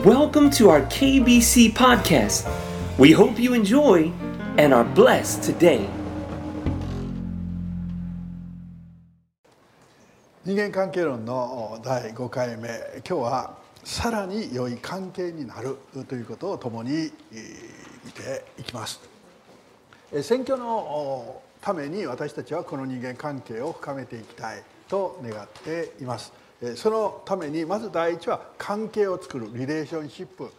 [0.00, 2.48] Welcome to our KBC podcast.
[2.98, 4.10] We hope you enjoy
[4.56, 5.86] and are blessed today.
[10.44, 12.68] 人間関係論の第5回目
[13.08, 15.76] 今日はさらに良い関係になる
[16.08, 17.12] ということを共にえー
[18.06, 18.98] 見ていきます
[20.10, 26.32] えー選挙のおために私たちはこの人間関係を深めていきたいと願っています
[26.76, 30.50] そのためにまず第一は関係を作るリレーションシップ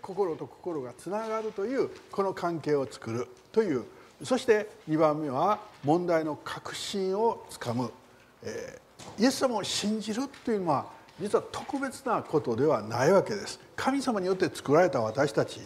[0.00, 3.84] 心と心がつながるというこの関係を作るという。
[4.22, 7.90] そして2番目は問題の核心をつかむ。
[8.44, 8.78] え
[9.18, 10.86] イエス様を信じるというのは
[11.20, 13.60] 実は特別なことではないわけです。
[13.74, 15.60] 神様によって作られた私たち。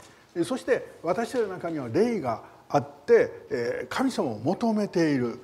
[0.45, 5.39] そして私たちの中には霊があって神様を求めている。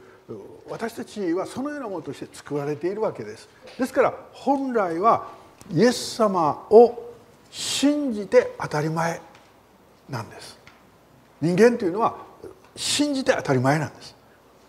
[0.69, 3.49] 私たちはそのようなものとして作られているわけです。
[3.79, 5.29] ですから本来は
[5.73, 7.13] イエス様を
[7.51, 9.21] 信じて当たり前
[10.09, 10.59] なんです。
[11.41, 12.17] 人間というのは
[12.77, 14.15] 信じて当たり前なんです。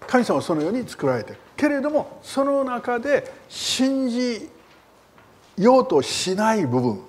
[0.08, 1.40] 神様はそのように作られている。
[1.56, 4.50] けれどもその中で信じ
[5.58, 7.02] ようとしない部分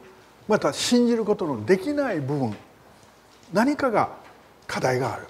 [0.46, 2.54] また信じることのできない部分
[3.52, 4.10] 何かが
[4.66, 5.26] 課題がある。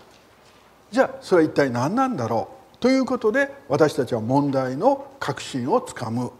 [0.90, 2.53] じゃあそれは一体何なんだろう？
[2.84, 6.30] ということで私たちは問題の核心をつかむ。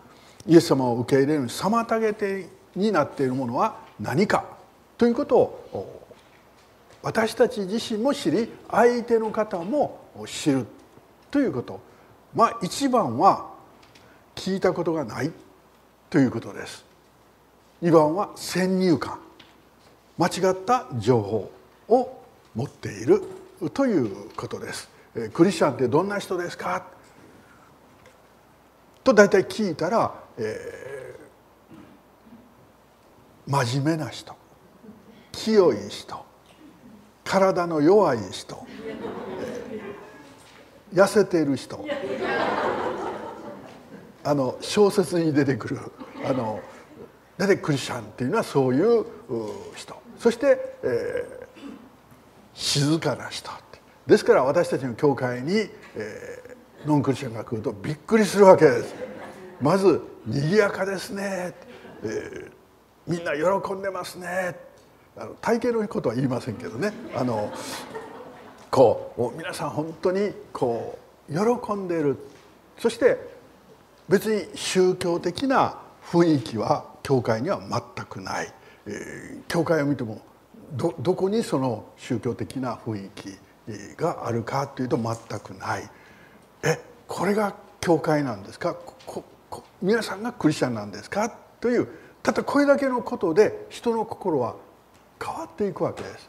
[0.46, 4.44] イエス様を受け入れるに妨げ手になっているものは何か
[4.98, 6.06] ということを
[7.00, 10.66] 私たち自身も知り相手の方も知る
[11.30, 11.80] ということ。
[12.34, 13.50] まあ一番は
[14.34, 15.32] 聞いたことがない
[16.10, 16.84] ということです。
[17.82, 19.18] 2番は先入観。
[20.18, 21.50] 間違った情報
[21.88, 22.22] を
[22.54, 23.22] 持っている
[23.72, 24.92] ということです。
[25.32, 26.86] クリスチャンってどんな人ですか？
[29.04, 30.94] と大体聞いたら、えー
[33.46, 34.34] 真面目な人
[35.30, 36.24] 清い人
[37.24, 38.66] 体の弱い人
[39.38, 41.84] えー痩せている人
[44.24, 45.78] あの小説に出てくる
[46.24, 46.62] あの
[47.36, 49.04] 大体クリスチャンっていうのはそういう
[49.74, 49.94] 人。
[50.18, 51.44] そして、えー
[52.54, 53.50] 静かな人。
[54.06, 56.44] ですから私たちの教会に、えー
[56.86, 58.94] ノンクリスチャンが来るとびっくりするわけです。
[59.58, 61.54] まず「賑やかですね」
[62.04, 62.50] えー
[63.06, 64.54] みんな喜んでますね」
[65.16, 66.92] あの体型のことは言いませんけどね。
[67.16, 67.50] あの
[68.70, 70.98] こうう皆さん本当にこ
[71.30, 72.18] う喜んでいる。
[72.78, 73.16] そして
[74.08, 75.78] 別に宗教的な
[76.10, 78.52] 雰囲気は教会には全くない、
[78.86, 80.20] えー教会を見ても
[80.72, 83.38] どどこにその宗教的な雰囲気
[83.96, 85.90] があるかというと全くない。
[86.62, 88.76] えこれが教会なんですか？
[89.80, 91.30] 皆さんがクリスチャンなんですか？
[91.60, 91.88] という
[92.22, 94.56] たったこれだけのことで人の心は
[95.22, 96.28] 変わっていくわけです。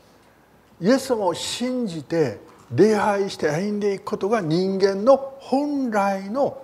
[0.82, 2.40] イエス様を信じて
[2.74, 6.62] 礼拝して歩んでいくことが人間の本来の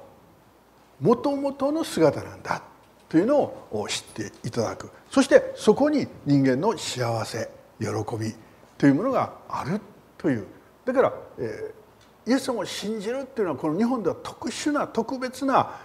[1.00, 2.62] もともとの姿なんだ
[3.08, 4.90] というのを知っていただく。
[5.10, 7.50] そしてそこに人間の幸せ
[7.80, 7.88] 喜
[8.20, 8.36] び
[8.78, 9.80] というものがある
[10.18, 10.46] という
[10.86, 11.82] だから、えー
[12.28, 15.80] イエス様を信じるっていうのはこの日本では特殊な特別な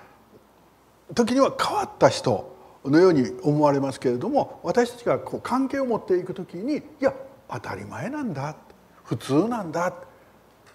[1.14, 7.14] 時には変わった人のように思われますけれども私たちがこう関係を持っていく時にいや
[7.50, 8.54] 当たり前なんだ
[9.02, 9.94] 普通なんだ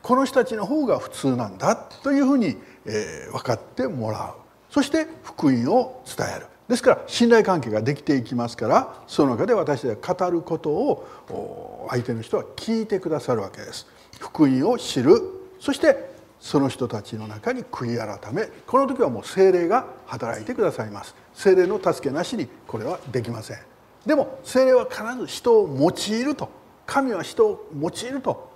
[0.02, 4.74] この人たちの方が普通なんだというふうに、えー分かってもらう。
[4.74, 6.48] そして福音を伝える。
[6.72, 13.86] ですから信頼関係ができていきますからその中で私たちが語ることを相手の人は聞いてくださるわけです。
[14.22, 15.22] 福音を知る。
[15.60, 18.46] そしてその人たちの中に悔い改め。
[18.66, 21.14] この時はもう精霊が働いてくださいます。
[21.34, 23.58] 精霊の助けなしにこれはできません。
[24.06, 26.48] でも精霊は必ず人を用いると。
[26.86, 28.50] 神は人を用いると。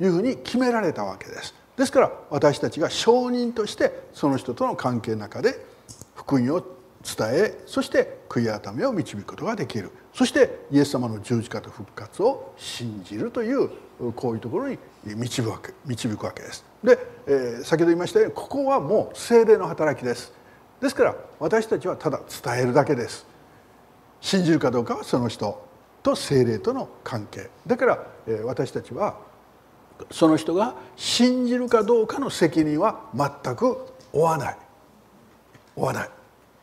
[0.00, 1.54] いうふうに決められたわけです。
[1.76, 5.62] ですから私たちが証人としてその人との関係の中で
[6.14, 9.90] 福音を伝えそして悔い改めを導くことができる。
[10.12, 13.70] そしてイエス様の十字架と復活を信じるという
[14.16, 16.64] こういうところに導くわけ導くわけです。
[16.84, 20.32] で、えー先ほど言いましたようにここはもう精霊の働きです。
[20.80, 23.26] ですから私たちはただ伝えるだけです。
[24.20, 25.66] 信じるかどうかはその人
[26.02, 27.48] と精霊との関係。
[27.66, 29.16] だから、えー私たちは
[30.10, 34.56] その人が信じるかどうかの責任は全く負わない。
[35.74, 36.10] 負わない。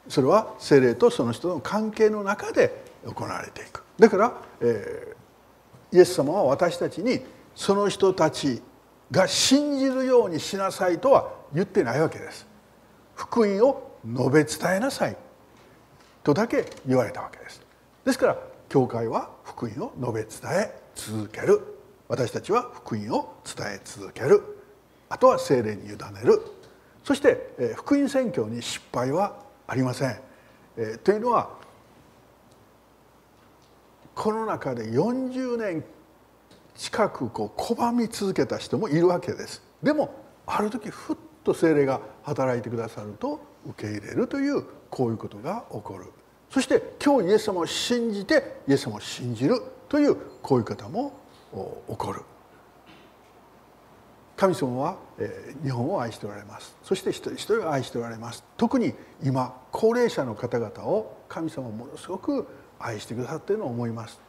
[0.09, 3.83] それは精霊とその人の関係の中で行われていく。
[3.99, 5.17] だから、えー
[5.91, 7.21] イエス様は私たちに
[7.55, 8.61] その人たち
[9.09, 12.45] が信じるようにしなさいとは言ってないわけです。
[13.15, 15.15] 福音を述べ伝えなさい。
[16.23, 17.61] とだけ言われたわけです。
[18.03, 18.37] ですから
[18.69, 21.61] 教会は福音を述べ伝え続ける。
[22.09, 24.41] 私たちは福音を伝え続ける。
[25.09, 26.41] あとは精霊に委ねる。
[27.05, 30.19] そして福音宣教に失敗はありません。
[30.77, 31.49] えというのは
[34.15, 35.83] この中で40年
[36.75, 39.61] 近くこう拒み続けた人もいるわけです。
[39.83, 40.13] でも
[40.45, 46.05] ある時ふっと精霊が働いてくださると受け入れるというこういうことが起こる
[46.49, 51.13] そして今日イエス様を信じてイエス様を信じるというこういう方も
[51.89, 52.21] 起こる
[54.37, 54.97] 神様は
[55.63, 56.75] 日本を愛しておられます。
[56.83, 58.43] そして一人一人を愛しておられます。
[58.55, 58.93] 特に
[59.23, 62.47] 今高齢者の方々を神様はものすごく
[62.79, 64.19] 愛してくださっているのを思います。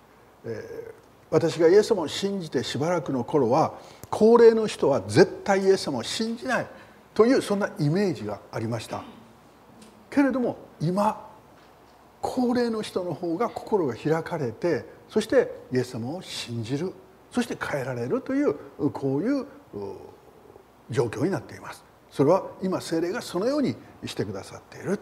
[0.47, 0.95] え
[1.31, 3.75] 私がイエス様を信じてしばらくの頃は
[4.09, 6.67] 高齢の人は絶対イエス様を信じない
[7.13, 9.05] というそんなイメージがありました。
[10.09, 11.29] けれども今
[12.23, 16.95] 高齢の人の方が心が開かれてそしてイエス様を信じる。
[17.31, 18.55] そして変えられるという
[18.91, 19.47] こういう
[20.91, 21.85] 状況になっています。
[22.11, 24.99] それは今精霊がそのようにしてくださっている。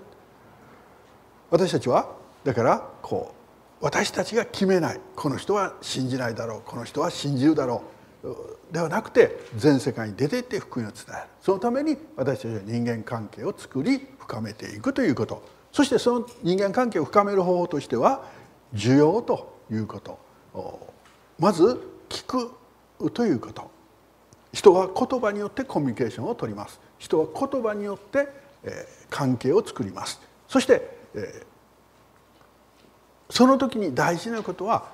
[1.50, 2.14] 私たちは
[2.44, 3.32] だからこ
[3.80, 5.00] う私たちが決めない。
[5.14, 6.62] この人は信じないだろう。
[6.64, 7.82] この人は信じるだろ
[8.24, 8.72] う。
[8.72, 11.18] ではなくて全世界に出ていって福音を伝える。
[11.40, 15.42] そのために私たちは人間関係を作り深めていくということ。
[15.70, 18.24] そしてその人間関係を深める方法としては
[18.74, 20.18] 需要ということ。
[21.38, 22.50] まず聞く
[23.12, 23.70] ということ。
[24.56, 26.80] 人は言葉によってコミュニケーションを取ります。
[26.96, 28.26] 人は言葉によって
[29.10, 30.18] 関係を作ります。
[30.48, 30.96] そして
[33.28, 34.86] その時に大事なことは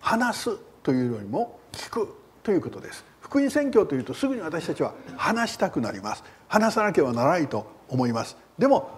[0.00, 3.06] 話すというよりも聞くということです。
[3.22, 6.22] 福音宣教というとすぐに私たちは話したくなります。
[6.46, 8.36] 話さなければならないと思います。
[8.58, 8.90] でも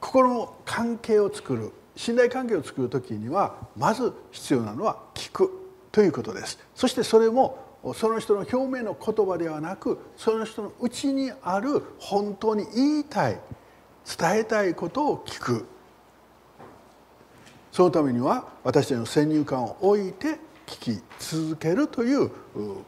[0.00, 5.50] 心の関係を作る信頼関係を作る時にはまず必要なのは聞く
[5.92, 6.58] ということです。
[6.74, 13.38] そしてそれもその人の表面の言葉ではなくその人の内にある本当に言いたい
[14.18, 15.66] 伝えたいことを聞く。
[17.70, 22.30] そのためには私たちの先入観を置いて聞き続けるという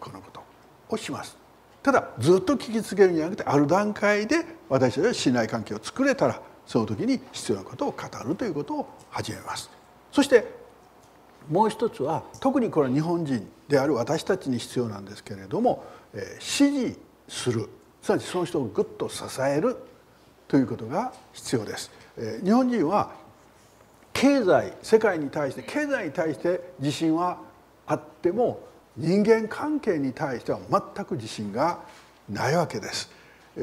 [0.01, 0.43] このこと
[0.89, 1.37] をします。
[1.83, 9.71] ただずっと聞き続けるんじゃなくてある段階で私たちは信頼関係を作れたらその時に必要なことを語るということを始めます。
[10.13, 10.60] そして
[11.49, 16.99] もう一つは特にこれは日本人である私たちに必要なんですけれども、え支持
[17.29, 17.69] する
[18.03, 19.77] すなわちその人をぐっと支える
[20.49, 21.91] ということが必要です。
[22.17, 23.13] え日本人は
[24.13, 27.39] 経済世界に対して経済に対して自信は
[27.87, 28.61] あっても
[28.97, 31.81] 人間関係に対しては全く自信が
[32.29, 33.11] ないわけです。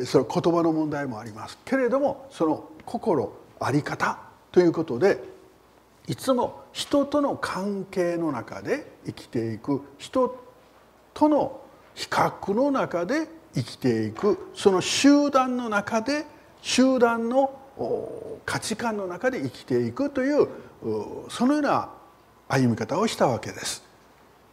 [0.05, 4.19] それは言葉の問題もありますけれどもその心あり方
[4.51, 5.36] ということで
[6.07, 10.41] いつも人との関係の中で生きていく人
[11.13, 11.61] との
[11.93, 16.25] 比較の中で生きていくその集団の中で
[16.61, 17.59] 集団の
[18.45, 20.47] 価値観の中で生きていくという
[21.29, 21.89] そのような
[22.47, 23.83] 歩み方をしたわけです。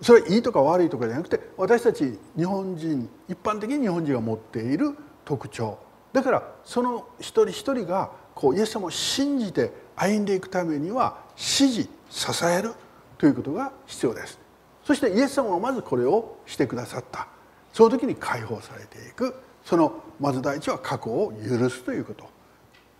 [0.00, 5.78] それはいいとか悪いとかじゃなくて私たち日本人一般的に日本人が持っている特徴
[6.12, 12.72] だからその一人一人がこうイエス様を信じて歩んでいくためには支持支える
[13.18, 14.38] ということが必要です。
[14.84, 17.26] そしてイエス様はまずこれをしてくださった。
[17.72, 19.34] その時に解放されていく。
[19.64, 22.28] そのまず第一は過去を許すということ。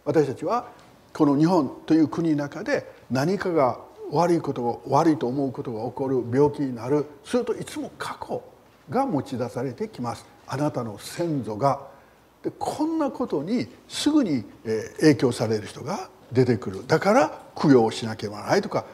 [0.05, 0.69] 私たちは
[1.13, 3.79] この日本という国の中で何かが
[4.11, 8.43] 悪いこと悪いと思うことが起こる病気になるするといつも過去
[8.91, 10.27] が持ち出されてきます。
[10.47, 11.93] あなたの先祖が。
[12.43, 14.45] でこんなことにすぐに
[15.01, 16.87] 影響される人が出てくる。
[16.87, 18.85] だから供養しなければならないとか。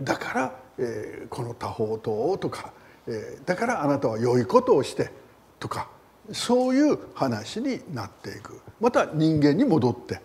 [0.00, 2.72] だから、えー、この多宝塔とか、
[3.06, 5.10] えー、だからあなたは良いことをして
[5.58, 5.88] とか。
[6.30, 8.60] そういう話になっていく。
[8.80, 10.20] また人間に戻って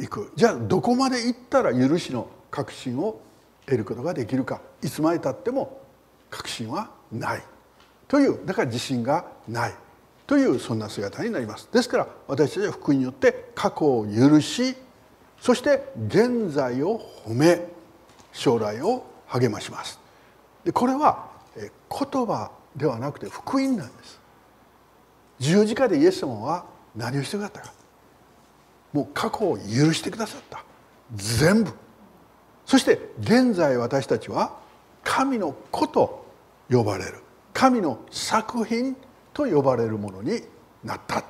[0.00, 0.32] いく。
[0.36, 3.20] じゃあどこまで行ったら許しの確信を
[3.66, 4.60] 得ることができるか。
[4.82, 5.80] いつまでたっても
[6.30, 7.42] 確信はない。
[8.06, 8.46] という。
[8.46, 9.74] だから自信がない。
[10.26, 11.68] というそんな姿になります。
[11.72, 14.76] ですから私たちは福音によって過去を許し
[15.44, 17.66] そして現在を褒め
[18.32, 20.00] 将来を励まします。
[20.64, 21.68] でこれは言
[22.26, 24.18] 葉ではなくて福音なんです。
[25.40, 26.64] 十字架でイエス様は
[26.96, 27.74] 何をしてくださったか。
[28.94, 30.64] もう過去を許してくださった。
[31.14, 31.72] 全部。
[32.64, 34.56] そして現在私たちは
[35.02, 36.24] 神の子と
[36.70, 37.18] 呼ばれる。
[37.52, 38.96] 神の作品
[39.34, 40.40] と呼ばれるものに
[40.82, 41.22] なった。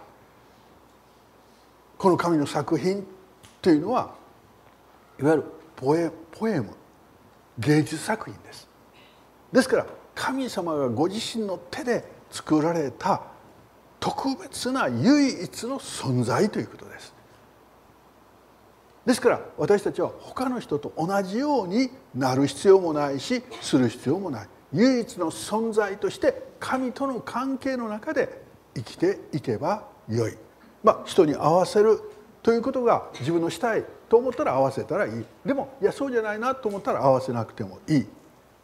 [1.98, 3.04] この神の作品
[3.64, 4.14] というのは
[5.18, 5.44] いわゆる
[5.74, 6.68] ポエポエム
[7.58, 8.68] 芸術作品です。
[9.52, 13.22] ですから神様がご自身の手で作られた
[14.00, 17.14] 特別な唯一の存在ということです。
[19.06, 24.48] ですから私たちは他の人と同じようになる必要もないしする必要もない。
[24.74, 28.42] 唯一の存在として神との関係の中で
[28.74, 30.36] 生きていけばよい、
[30.82, 31.98] まあ、人に合わせる
[32.44, 35.24] ということが自分のしたいと思ったら合わせたらいい。
[35.46, 38.06] でもいやそうじゃないなと思ったら合わせなくてもいい。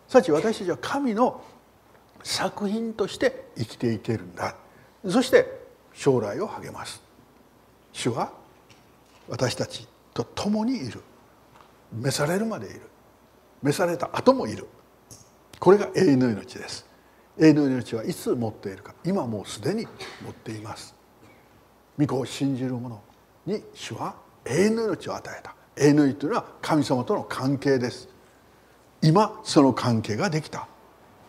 [0.06, 1.42] さち私たちは神の
[2.22, 4.54] 作品として生きていけるんだ。
[5.08, 5.60] そして
[5.94, 7.02] 将来を励ます。
[7.92, 8.32] 主は
[9.30, 11.00] 私たちと共にいる。
[11.90, 12.82] 召されるまでいる。
[13.62, 14.66] 召された後もいる。
[15.58, 16.86] これが永遠の命です。
[17.38, 18.94] 永遠の命はいつ持っているか。
[19.06, 19.86] 今もうすでに
[20.22, 20.94] 持っています。
[21.98, 23.02] 御子を信じる者
[23.50, 24.14] に主は
[24.44, 25.54] 永遠の命を与えた。
[25.76, 28.08] 永遠の命というのは神様との関係です。
[29.02, 30.68] 今その関係ができた。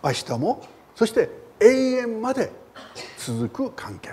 [0.04, 2.52] 明日もそして永遠まで
[3.18, 4.12] 続く関係。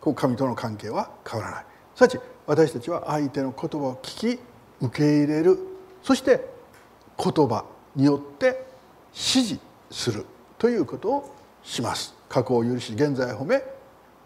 [0.00, 1.64] この神との関係は変わらない。
[1.94, 4.40] すなわち私たちは相手の言葉を聞き
[4.80, 5.58] 受け入れる。
[6.02, 6.48] そして
[7.18, 8.66] 言葉によって
[9.12, 9.60] 指示
[9.90, 10.26] する。
[10.58, 12.14] ということをします。
[12.28, 13.62] 過去を許し現在を褒め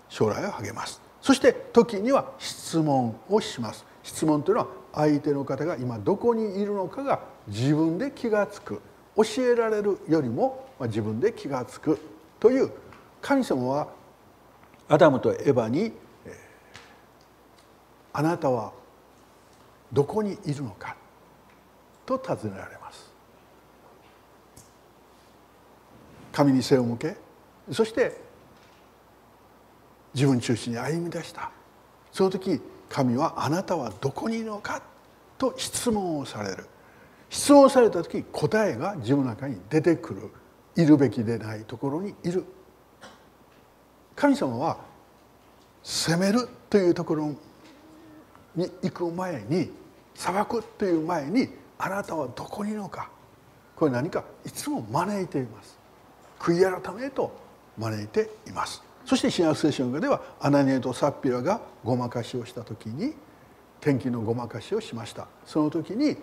[0.09, 1.10] 将来を励ます。
[1.23, 3.85] そして時には質問をします。
[4.03, 8.81] 質問というのは相手の方が今どこにいるのかが自分で気が付く。
[9.17, 11.99] 教えられるよりも自分で気が付く。
[12.39, 12.71] という
[13.21, 13.89] 神様は
[14.89, 15.93] アダムとエヴァに
[18.13, 18.73] 「あなたは
[19.93, 20.97] どこにいるのか?」
[22.07, 23.11] と尋ねられます。
[26.33, 27.17] 神に背を向け。
[27.73, 28.30] そして
[30.15, 31.51] 自分中心に歩み出した。
[32.13, 34.83] その時神は「あなたはどこにいるのか?」
[35.39, 36.67] と質問をされる。
[37.29, 40.31] 質問された時答えが自分の中に出てくる。
[40.77, 42.45] いるべきでないところにいる。
[44.17, 44.79] 神様は
[45.83, 47.35] 責めるというところ
[48.55, 49.73] に行く前に
[50.15, 51.49] 裁くという前に
[51.79, 53.11] あなたはどこにいるのか。
[53.77, 55.79] これ何かいつも招いています。
[56.39, 57.33] 悔い改めと
[57.79, 58.90] 招いています。
[59.05, 63.15] そして新約聖書の中ではアナニエとサッピラがごまかしをした時に
[63.81, 65.27] 天気のごまかしをしました。
[65.45, 66.17] その時に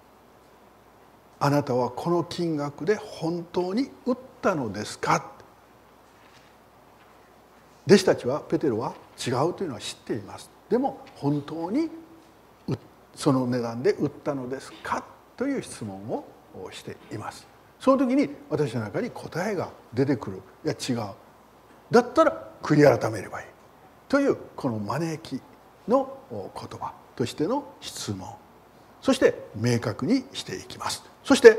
[1.38, 5.30] 「あなたはこの金額で本当に売ったのですか?」
[7.86, 10.50] 弟子たちはペテロは違うというのは知っています。
[10.68, 11.90] でも本当に
[13.14, 15.04] その値段で売ったのですか？
[15.36, 16.24] という質問を
[16.70, 17.46] しています。
[17.80, 20.42] その時に私の中に答えが出てくる。
[20.64, 21.12] いや違う。
[21.90, 23.46] だったら悔い改めればいい。
[24.08, 25.40] というこの招き
[25.88, 28.28] の言葉としての質問。
[29.00, 31.02] そして明確にしていきます。
[31.24, 31.58] そして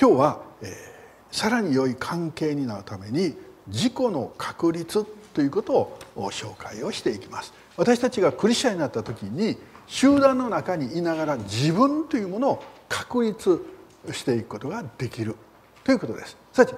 [0.00, 0.92] 今日は、えー
[1.32, 3.34] さらに良い関係になるために
[3.66, 7.54] 自己の確立ということを紹介をしていきます。
[7.76, 9.56] 私たちがクリスチャンになった時に
[9.86, 13.64] 集団の中にいながら自分というものを確立
[14.12, 15.34] していくことができる
[15.82, 16.36] ということです。
[16.52, 16.74] すなわち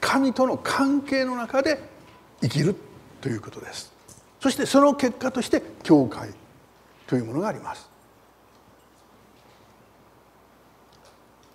[0.00, 1.82] 神との関係の中で
[2.40, 2.76] 生きる
[3.20, 3.92] ということです。
[4.38, 6.30] そしてその結果として教会
[7.08, 7.90] というものがあります。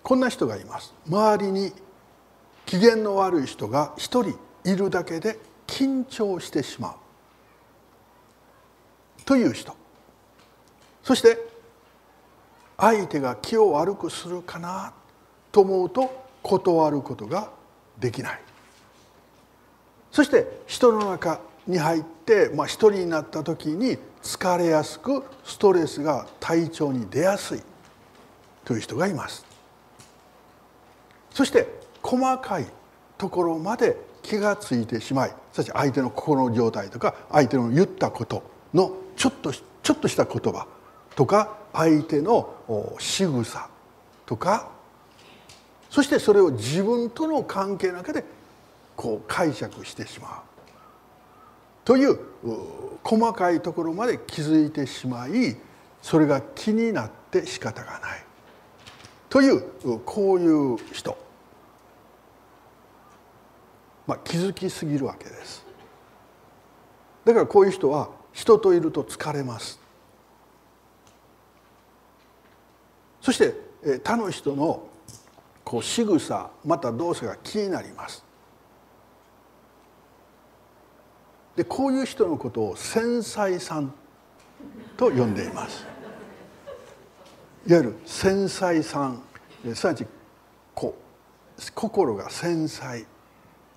[0.02, 0.92] こんな人がいます。
[1.08, 1.72] 周りに
[2.66, 6.94] 機嫌の悪い人が一人いるだけで緊張してしまう
[9.24, 9.74] という人。
[11.02, 11.55] そして
[12.76, 14.92] 相手が気を悪くするかな
[15.50, 17.50] と思うと断ることが
[17.98, 18.40] できない。
[20.12, 27.62] そして人の中に入って、まあ、一人になった時に疲れやすくストレスが体調に出やすい
[28.64, 29.44] という人がいます。
[31.30, 31.68] そして
[32.02, 32.66] 細かい
[33.18, 38.42] ところまで気が付いてしまいそして相手の心の状態とか相手の言ったこと
[38.74, 40.66] のちょっとちょっとした言葉
[41.14, 43.68] とか相手の仕草
[44.24, 44.70] とか
[45.90, 48.24] そしてそれを自分との関係の中で
[48.96, 50.30] こう解釈してしまう。
[51.84, 52.18] という
[53.04, 55.56] 細かいところまで気づいてしまい
[56.02, 58.24] それが気になって仕方がない。
[59.28, 61.16] というこういう人。
[64.06, 65.64] まあ、気づきすぎるわけです。
[67.24, 69.85] だからこういう人は人といると疲れます。
[73.26, 73.54] そして
[74.04, 74.86] 他の人の
[75.64, 78.24] こう仕草また動作が気になります。
[81.56, 83.92] でこういう人のことを繊細さん
[84.96, 85.84] と呼んでいます。
[87.66, 89.20] いわゆる繊細さん。
[89.74, 90.06] すなわち
[90.72, 90.96] こ
[91.58, 93.04] う心が繊細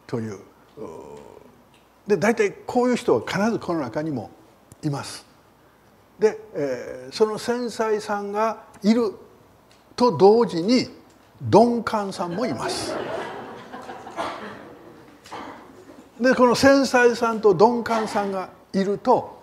[0.06, 0.38] という。
[2.06, 4.30] で大体こういう人は必ずこの中にも
[4.84, 5.26] います。
[6.20, 9.16] で、えー、その繊細さんがいる
[10.00, 10.88] と同時に
[11.42, 12.96] 鈍感さんもいます。
[16.22, 19.42] でこの繊細さんと鈍感さんがいると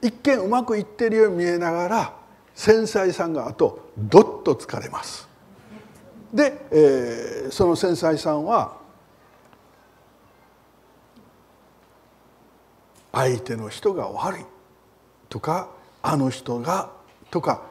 [0.00, 2.14] 一見うまくいってるように見えながら
[2.54, 5.28] 繊細さんがあとどっと疲れます。
[6.32, 8.78] で、えー、その繊細さんは
[13.12, 14.44] 相手の人が悪い
[15.28, 15.68] とか
[16.00, 16.90] あの人が
[17.30, 17.64] とか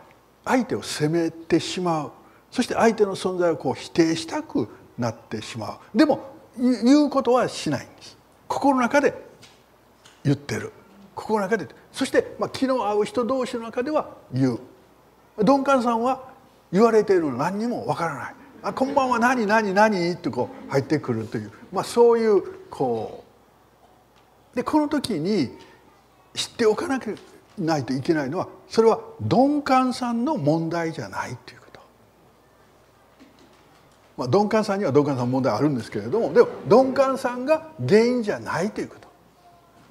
[0.45, 2.11] 相手を責めてしまう
[2.51, 5.97] そして相手の存在をこう否定したくなってしまう。
[5.97, 8.17] でも言うことはしないんです。
[8.47, 9.13] 心の中で
[10.23, 10.71] 言ってる。
[11.15, 14.59] 心の中でそして、まあ、気の合う人同士の中では言う。
[15.37, 16.29] 鈍感さんは
[16.71, 23.23] 言われているの何にもわからない「あこんばんは何何何?」ってこう入ってくるという、まあ、そういうこ
[24.53, 24.55] う。
[24.55, 25.57] でこの時に
[26.33, 27.13] 知っておかなきゃ
[27.57, 31.58] ないといけないのはそれは鈍感さんの問題じゃないという。
[34.19, 39.07] まあ、鈍感さんには鈍感さんの問題あるんですけれどもでも鈍感さんが原因じゃないということ。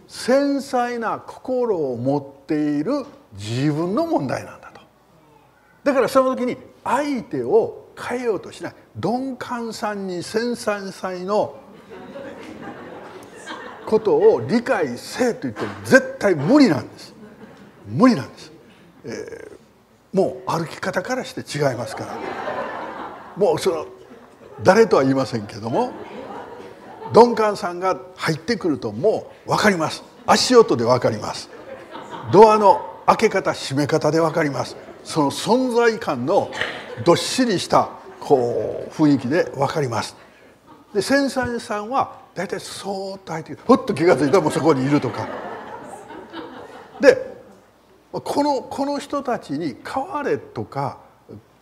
[0.07, 4.81] 繊細な心を持っている自分の問題なんだと。
[5.83, 11.57] だからその時に相手を変えようとしない鈍感さんに繊細さの
[13.87, 17.15] ことを理解せえと言っても絶対無理なんです
[17.87, 18.53] 無理なんです、
[19.05, 22.19] えー、もう歩き方からして違いますから
[23.37, 23.87] もうその
[24.63, 25.93] 誰とは言いませんけども
[27.15, 30.03] 鈍感さんが入ってくるともう分かります。
[30.27, 31.49] 足音で分かります。
[32.33, 34.77] ドアの開け方閉め方で分かります。
[35.05, 36.51] その存在感の
[37.05, 40.17] どっしりしたこう雰囲気で分かります。
[40.93, 45.27] で繊細さんは大体そーっと入ってふっと気が付いたらもうそこにいるとか。
[47.01, 47.39] で
[48.13, 50.99] このこの人たちに変われとか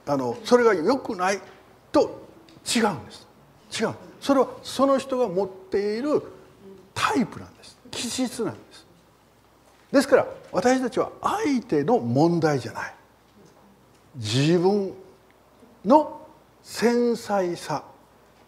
[0.07, 1.41] あのそれが良くない
[1.93, 2.26] と
[2.75, 3.27] 違うんです。
[3.81, 3.95] 違う。
[4.21, 6.23] それはその人が持っている
[6.95, 7.79] タイプなんです。
[7.91, 8.87] 気質なんです。
[9.93, 12.95] ですから私たちは相手の問題じゃない。
[14.17, 14.93] 自分
[15.85, 16.21] の
[16.63, 17.85] 繊細さ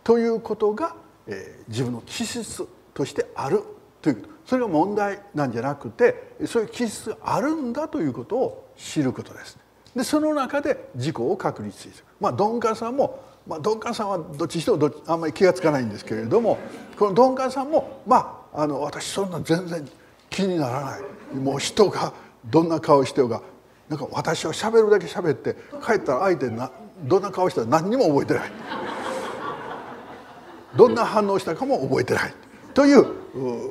[0.02, 3.62] ということが、えー、自分の気質としてある
[4.02, 4.16] という。
[4.16, 9.58] ことそれが問題なんじゃなくてそういう気質があるんだということを知ることです。
[9.94, 11.92] でその中で自己を確立する。
[12.18, 16.58] まあ鈍感さんも、まあ、鈍感さんはどっちにしてもあんまり気が付かないんですけれども
[16.98, 19.88] この鈍感さんもまああの私そんな全然
[20.30, 21.00] 気にならない。
[21.36, 22.12] もう人が
[22.46, 23.42] どんな顔してようが
[23.88, 26.70] なんか私は喋るだけ喋って帰ったら相手な
[27.02, 28.52] どんな顔したら何にも覚えてない。
[30.76, 32.34] どんな反応したかも覚えてない。
[32.74, 33.06] という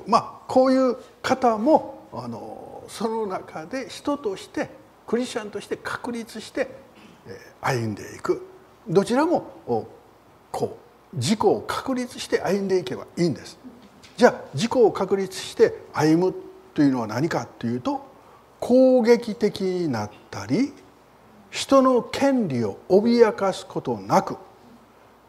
[0.08, 4.70] まあこういう方もあのその中で人として
[5.06, 6.68] クリスチャンとして確立して
[7.62, 8.57] 歩んでいく。
[8.90, 9.52] どちらも
[10.52, 10.78] こ
[11.14, 13.58] う自己を確立して歩んでいけばいいんです。
[14.18, 16.36] じゃあ自己を確立して歩む
[16.74, 18.06] というのは何かというと
[18.60, 20.74] 攻撃的になったり
[21.52, 24.38] 人の権利を脅かすことなく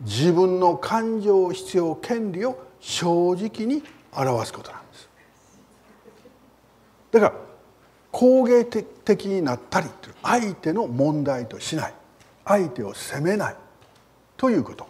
[0.00, 5.08] 自分の感情必要権利を正直に表すことなんです
[7.12, 7.32] だから
[8.10, 9.88] 攻撃的になったり
[10.22, 11.94] 相手の問題としない
[12.48, 13.56] 相手を責めない
[14.38, 14.88] ということ。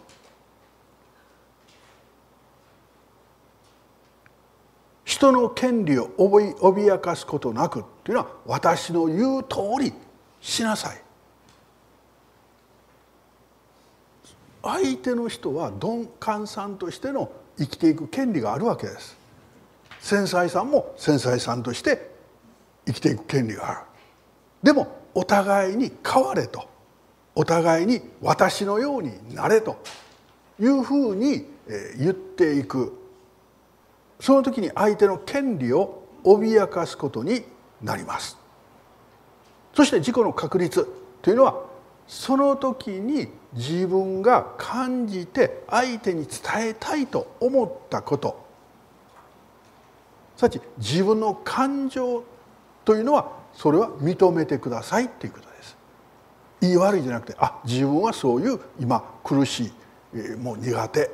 [5.03, 9.93] 人の権利を脅かすことなくっていうのは私の言う通り
[10.39, 11.01] しなさい。
[14.63, 19.17] 相手の人は鈍感さんとしての生きていく権利があるわけです。
[19.99, 22.09] 繊細さんも繊細さんとして
[22.85, 23.79] 生きていく権利がある。
[24.63, 26.78] でもお互いに変われと。
[27.39, 29.77] お互いに私のようになれと
[30.59, 31.45] いうふうに
[31.97, 32.91] 言っていく。
[34.19, 37.45] その時に相手の権利を脅かすことに
[37.81, 38.37] なります。
[39.73, 40.85] そして自己の確立
[41.21, 41.63] というのは
[42.09, 48.37] その時に自分が感じて相手に伝えたいと思ったこと。
[50.35, 52.21] すなわち自分の感情
[52.83, 55.48] というのはそれは認めてくださいということ。
[56.61, 59.71] 言い悪いじゃなくてあ自分はそういう今苦し
[60.13, 61.11] いもう苦手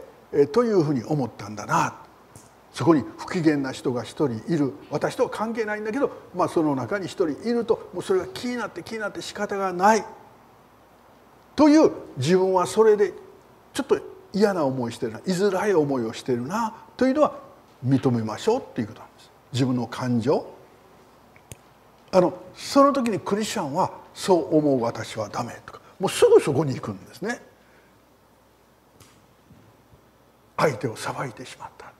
[0.47, 2.01] というふうに思ったんだな。
[2.73, 4.73] そこに不機嫌な人が一人いる。
[4.91, 10.05] 私とは関係ないんだけど、まあ、その中に一人いるともうそれが気になって気になって仕方がない。
[11.55, 13.13] という自分はそれで
[13.73, 13.97] ちょっと
[14.33, 15.19] 嫌な思いしてるな。
[15.19, 16.75] 居づらい思いをしてるな。
[16.97, 17.39] というのは
[17.85, 19.31] 認めましょうっていうことなんです。
[19.53, 20.45] 自分の感情。
[22.11, 27.41] あのその時にクリスチャンはそう思う私はダメとかもうすぐそこに行くんですね。
[30.57, 31.91] 相手を裁いてしまった。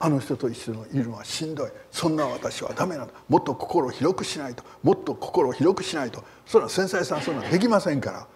[0.00, 1.70] あの人と一緒にいるのはしんどい。
[1.90, 3.12] そんな私はダメなんだ。
[3.28, 4.62] もっと心を広くしないと。
[4.84, 6.22] もっと心を広くしないと。
[6.46, 8.26] それは繊細さんそんなできませんから。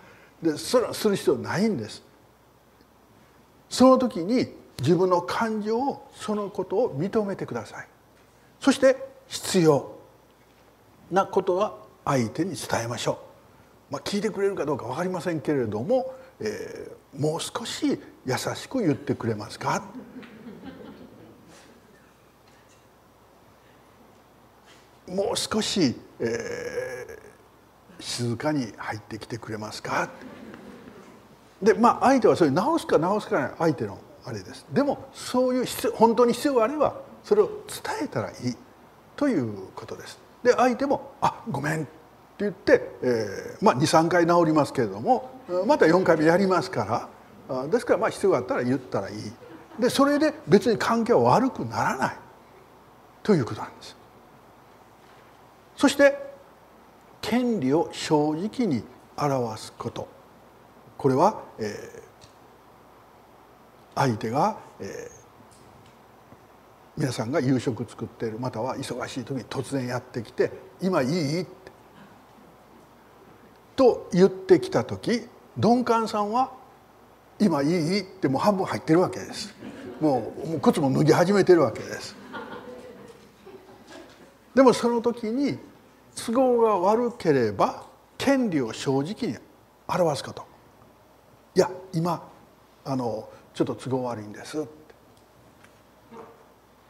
[0.43, 2.03] でそれはする必要ないんです。
[3.69, 7.87] その時に自分の感情をそのことを認めてください。
[8.61, 8.97] そして
[9.29, 9.97] 必要
[11.11, 13.19] なことは相手に伝えましょ
[13.91, 19.83] う、まあ、聞いてくれるかどうか分かりませんけれども、えー、もう少し優しく言ってくれますか？
[25.09, 30.09] もう少し、えー、静かに入ってきてくれますか？
[31.61, 34.67] でまあ相手はそれ直すか直すかない相手のあれです。
[34.73, 37.57] でもそういう必本当に必要があればそれを伝
[38.05, 38.57] えたらいい
[39.17, 40.19] ということです。
[40.43, 41.89] で相手も「あごめん」って
[42.41, 45.31] 言って、えー、まあ23回治りますけれども
[45.67, 47.09] また4回目やりますか
[47.49, 49.17] らですからまあ必要があったら言ったらいい。
[49.79, 52.17] でそれで別に関係は悪くならない。
[53.23, 53.97] ということなんです。
[55.77, 56.19] そして
[57.21, 58.85] 権利を正直に
[59.17, 60.09] 表すこと。
[60.99, 62.03] これは、えー、
[63.95, 65.22] 相手が、えー、
[66.97, 70.51] 皆さんが夕食作っているまたは忙しい時に突然やってきて
[70.83, 71.51] 「今いい?」って
[73.77, 75.27] と言ってきた時
[75.57, 76.53] 鈍感さんは
[77.41, 79.55] 「今いい?」ってもう半分入ってるわけです
[80.01, 82.15] もう靴も脱ぎ始めてるわけです
[84.55, 85.59] でもその時に
[86.15, 87.87] 都合が悪ければ
[88.19, 89.39] 権利を正直に
[89.89, 90.45] 表すこと
[91.55, 92.23] いや今
[92.85, 94.67] あのちょっと都合悪いんです」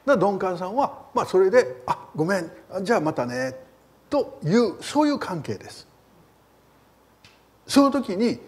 [0.07, 2.51] だ鈍感さんは、まあ、それで「あごめん
[2.83, 3.57] じゃあまたね」
[4.11, 5.87] というそういう関係です。
[7.67, 8.41] その時に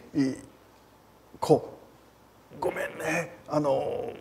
[1.41, 1.79] こ
[2.57, 4.13] う「ごめんねあの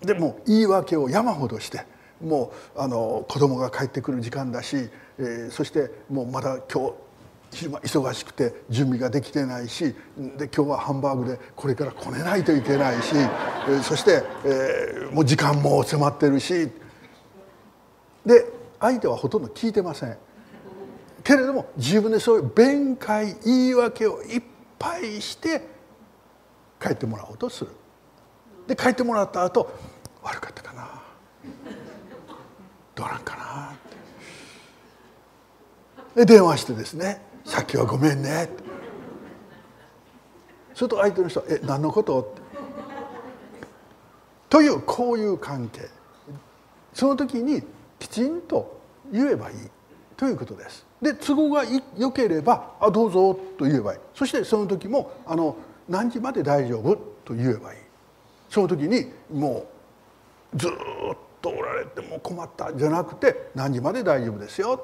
[0.00, 1.86] でも言い訳を山ほどして
[2.20, 6.94] もうあの子供が帰ってくる時間だし、えー、そしてもうまだ今日
[7.54, 13.14] 忙しくて準備ができてないしで今日はハンバーグでこれからこねないといけないし、
[13.82, 16.70] そして、えー、もう時間も迫ってるし。
[18.26, 18.46] で
[18.80, 20.16] 相手はほとんど聞いてません。
[21.22, 24.42] けれども自分でそういう弁解言い訳をいっ
[24.78, 25.62] ぱいして
[26.80, 27.70] 帰ってもらおうとする。
[28.66, 29.70] で帰ってもらった後
[30.22, 31.02] 悪かったかな。
[32.94, 33.72] どうなんかな
[36.14, 38.48] で電話してですねさっきはごめんね」
[40.74, 42.34] すると相手の人は「え何のこと?」
[44.48, 45.88] というこういう関係。
[46.92, 47.60] その時に
[47.98, 48.78] きちんと
[49.10, 49.56] 言えばいい。
[50.16, 50.86] ということです。
[51.02, 51.64] で都合が
[51.96, 54.00] 良ければ「あどうぞ」と言えばいい。
[54.14, 55.56] そしてその時も「あの
[55.88, 56.94] 何時まで大丈夫?」
[57.26, 57.80] と言えばいい。
[58.48, 59.66] その時にも
[60.54, 60.70] うずっ
[61.42, 62.72] とおられても困った。
[62.72, 64.80] じゃなくて「何時まで大丈夫ですよ」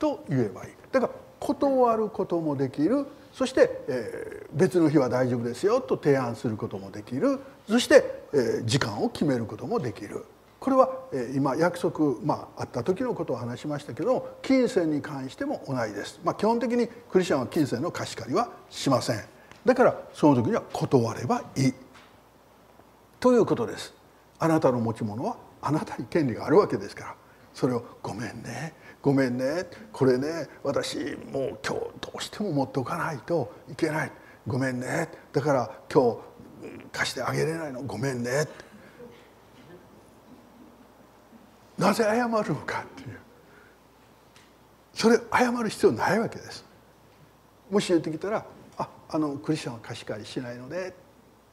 [0.00, 0.70] と言えばいい。
[0.90, 3.06] だから断ることもできる。
[3.32, 7.38] そして、えー、別の日は大丈夫ですよと提案することもできる。
[7.68, 10.24] そして、えー、時間を決めることもできる。
[10.58, 19.24] これは、えー、今約束、まあ、あった時のことを話しましたけど金銭に関しても同じです、まあ、基本的にクリスチャンは金銭の貸し借りはしません。
[19.64, 21.74] だからその時には断ればいい。
[23.20, 23.94] ということです。
[24.38, 27.14] あなたの持ち物はあなたに権利があるわけですから。
[27.52, 28.72] それを「ごめんね。
[29.02, 29.66] ごめんね。
[29.92, 30.48] これね。
[30.62, 30.98] 私
[31.32, 34.12] もう今日どうしても持っておかないといけない。
[34.46, 35.08] ごめんね。
[35.32, 36.18] だから今日
[36.92, 37.82] 貸してあげれないの。
[37.82, 38.46] ごめんね。
[41.78, 43.18] なぜ謝るのかっていう。
[44.92, 46.64] それ謝る必要ないわけです。
[47.70, 48.44] もし言ってきたら
[48.76, 50.94] 「ああのクリスチャンは貸し借りしないので」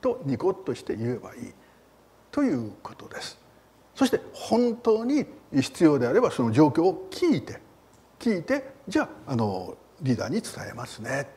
[0.01, 1.53] とニコッとして言えばいい。
[2.29, 3.39] ということです。
[3.95, 7.60] そして本当に必要であればその状況を聞いて
[8.19, 11.27] 聞いてじゃああのリーダーに伝えますね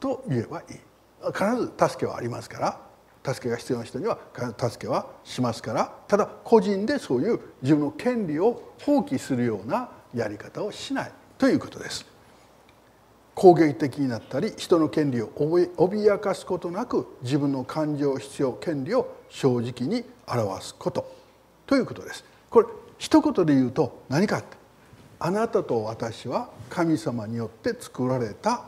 [0.00, 0.80] と言えばいい
[1.32, 12.14] 必ず助けはありますから助けが必要な人には必ず助けはしますからただ個人でそういう自分の権利を放棄するようなやり方をしないということです。
[13.34, 21.10] 攻撃的になったり人の権利を脅かすことなく自分の感情必要権利を正直に表すこと
[21.66, 24.56] ということですこれ一言で言うと何かって
[25.18, 28.64] あなたと私は神様によって作られた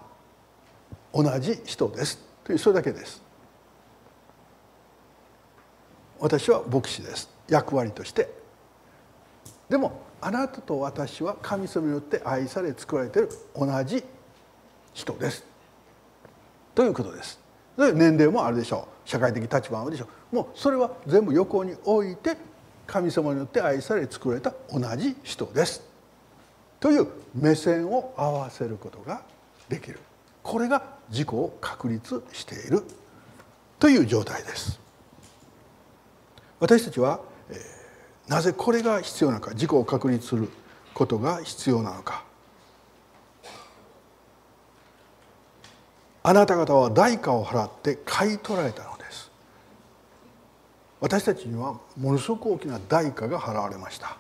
[1.13, 2.19] 同じ人です。
[2.45, 3.23] というそれだけです。
[6.19, 7.29] 私は牧師です。
[7.49, 8.31] 役割として。
[9.69, 14.03] でもあなたと私は神様によって愛され作られている同じ
[14.95, 15.45] 人です。
[16.75, 17.41] ということです。
[17.77, 19.09] 年齢もあるでしょう。
[19.09, 20.37] 社会的立場もあるでしょう。
[20.37, 22.37] もうそれは全部横に置いて
[22.87, 25.83] 神様によって愛され作られた同じ人です。
[26.79, 29.23] という目線を合わせることが
[29.69, 29.99] できる。
[30.43, 32.83] これが自己を確立している。
[33.79, 34.81] という状態です。
[36.61, 37.21] 私たちは、
[37.51, 40.49] えー、なぜこれが必要なのか自己を確立する
[40.95, 42.25] ことが必要なのか。
[46.23, 48.96] あなた方は代価を払って買い取られたの
[51.01, 54.17] 私たちにはものすごく大きな代価が払われました。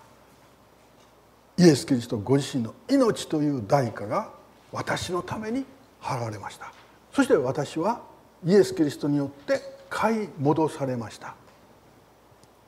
[1.58, 4.30] イエス・キリストご自身の命という代価が
[4.72, 5.64] 私のために
[6.02, 6.72] 払われました。
[7.12, 8.02] そして私は
[8.44, 11.34] イエス・キリストによって買い戻されました。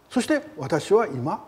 [0.08, 1.44] そして私は今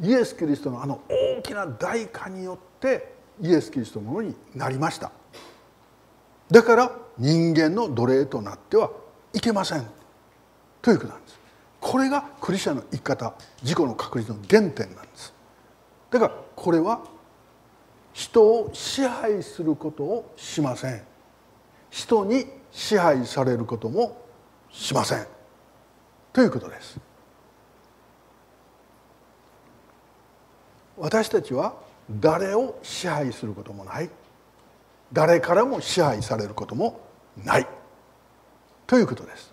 [0.00, 5.12] イエス・キリストのあの大きな代価によってイエス・キリストのものになりました。
[6.50, 8.90] だから人間の奴隷となっては
[9.34, 9.86] いけません。
[10.80, 11.41] ということなんです。
[11.82, 15.34] これがクリスチャンの生き方自己の確立の原点なんです。
[16.10, 17.02] だからこれは
[18.12, 21.02] 人を支配することをしません。
[21.90, 24.16] 人に支配されることも
[24.70, 25.26] しません。
[26.32, 27.00] ということです。
[30.96, 31.74] 私たちは
[32.08, 34.10] 誰を支配することもない。
[35.12, 37.00] 誰からも支配されることも
[37.44, 37.66] ない。
[38.86, 39.51] ということです。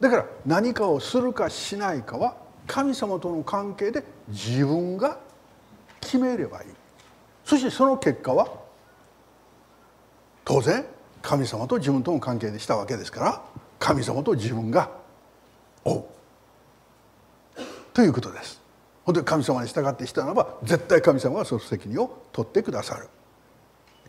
[0.00, 5.18] だから何かをするかしないかは神様との関係で自分が
[6.00, 6.68] 決めればいい。
[7.44, 8.48] そしてその結果は
[10.44, 10.84] 当然
[11.22, 13.42] 神様と自分との関係でしたわけですから
[13.78, 14.90] 神様と自分が
[15.84, 16.04] 追う。
[17.94, 18.60] ということです。
[19.04, 23.08] 本当に神様に従ってしたならば絶対神様がその責任を取ってくださる。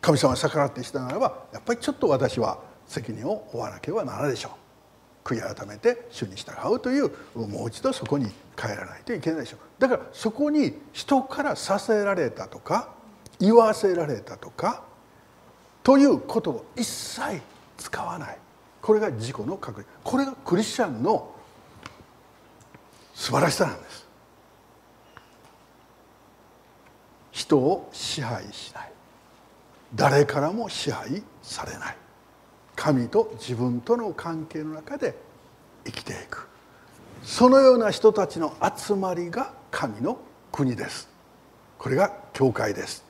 [0.02, 4.67] 神様に逆らってしたならばやっぱりちょっと私は責任を負わなければならないでしょう。
[5.28, 9.58] 悔い改めて主に従うというもう一度そこに帰らないといけないでしょ。
[9.58, 12.94] うだからそこに人からさせられたとか
[13.38, 14.84] 言わせられたとか
[15.84, 17.42] ということを一切
[17.78, 18.38] 使わない。
[18.82, 21.36] これが自己の確立これがクリスチャンの
[23.14, 24.08] 素晴らしさなんです。
[27.32, 28.92] 人を支配しない。
[29.94, 31.98] 誰からも支配されない。
[32.78, 35.18] 神と自分との関係の中で
[35.84, 36.48] 生きていく。
[37.24, 40.20] そのような人たちの集まりが神の
[40.52, 41.10] 国です。
[41.80, 43.04] これが教会です。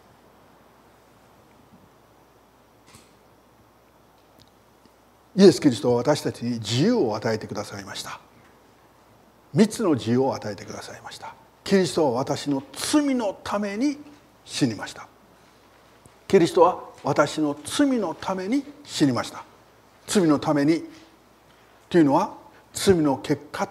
[5.36, 8.20] イエス・キリストは私たちに自由を与えてくださいました。
[9.54, 11.36] 3つの自由を与えてくださいました。
[11.64, 13.98] キリストは私の罪のために
[14.46, 15.08] 死にました。
[16.28, 19.44] キリストは私の罪のために死にました。
[20.08, 20.84] 罪のために
[21.90, 22.36] というのは
[22.74, 23.70] 罪の結果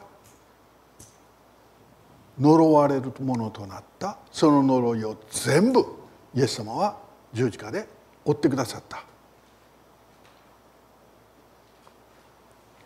[2.38, 4.18] 呪われるものとなった。
[4.30, 5.86] その呪いを全部
[6.34, 6.98] イエス様は
[7.32, 7.88] 十字架で
[8.24, 9.02] 追ってくださった。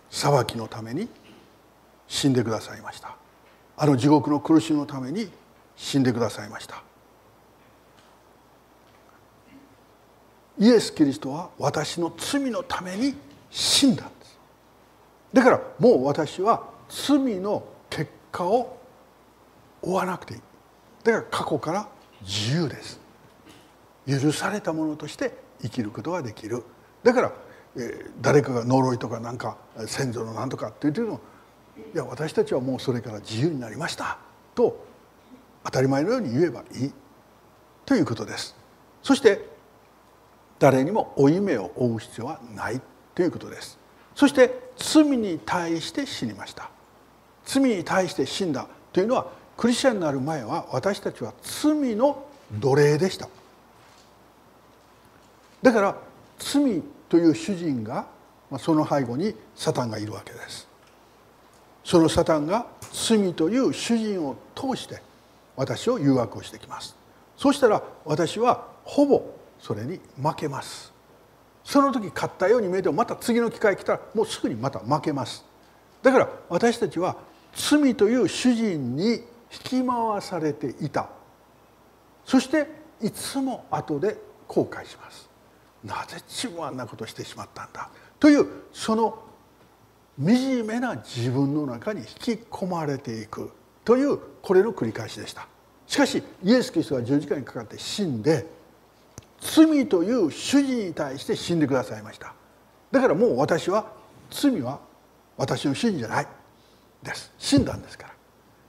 [0.09, 1.09] 裁きのために
[2.07, 3.17] 死んでくださいました。
[3.77, 5.31] あの地獄の苦しみのために
[5.77, 6.83] 死んでくださいました。
[10.59, 13.15] イエス・キリストは私の罪のために
[13.51, 14.39] 死んだんです。
[15.33, 18.79] だからもう私は罪の結果を
[19.83, 20.41] 負わなくていい。
[21.05, 21.89] だから過去から
[22.23, 23.01] 自由です。
[24.07, 26.63] 許されたものとして生きることができる。
[27.03, 27.33] だから
[27.77, 31.21] え誰かが呪いとかなんか先祖のなんとかって言ってるの
[31.95, 34.19] いや私たちはもうそれから自由になりました。
[34.55, 34.85] と
[35.65, 36.93] 当たり前のように言えばいい。
[37.87, 38.57] ということです。
[39.03, 39.49] そして
[40.59, 42.81] 誰にも負い目を負う必要はない。
[43.15, 43.79] ということです。
[44.15, 46.71] そして罪に対して死にました。
[47.45, 53.29] 罪に対して死んだというのはクリスチャンになる前は私たちは罪の奴隷でした。
[55.63, 55.97] だから
[56.39, 58.07] 罪という主人が
[58.59, 60.67] その背後にサタンがいるわけです。
[61.85, 65.03] そのサタンが罪という主人を通して
[65.57, 66.97] 私を誘惑をしてきます。
[67.37, 69.23] そうしたら私はほぼ
[69.59, 70.90] それに負けます。
[71.71, 75.45] その時勝ったように見えてもまた次の機会来たらもうすぐにまた負けます。
[76.03, 77.17] だから私たちは
[77.55, 81.09] 罪という主人に引き回されていた。
[82.25, 82.67] そして
[83.01, 85.31] いつも後で後悔します。
[85.85, 87.89] なぜ自分はあんなことしてしまったんだ？
[88.19, 89.23] というその
[90.19, 93.53] 惨めな自分の中に引き込まれていく。
[93.85, 95.47] というこれの繰り返しでした。
[95.87, 98.59] しかしイエス・キリストが十字架にかかって死んで
[99.41, 102.35] 罪という主人に対して死んでくださいました。
[102.91, 103.93] だからもう私は
[104.31, 104.81] 罪は
[105.37, 106.27] 私の主人じゃない
[107.03, 107.33] です。
[107.39, 108.15] 死んだんですから。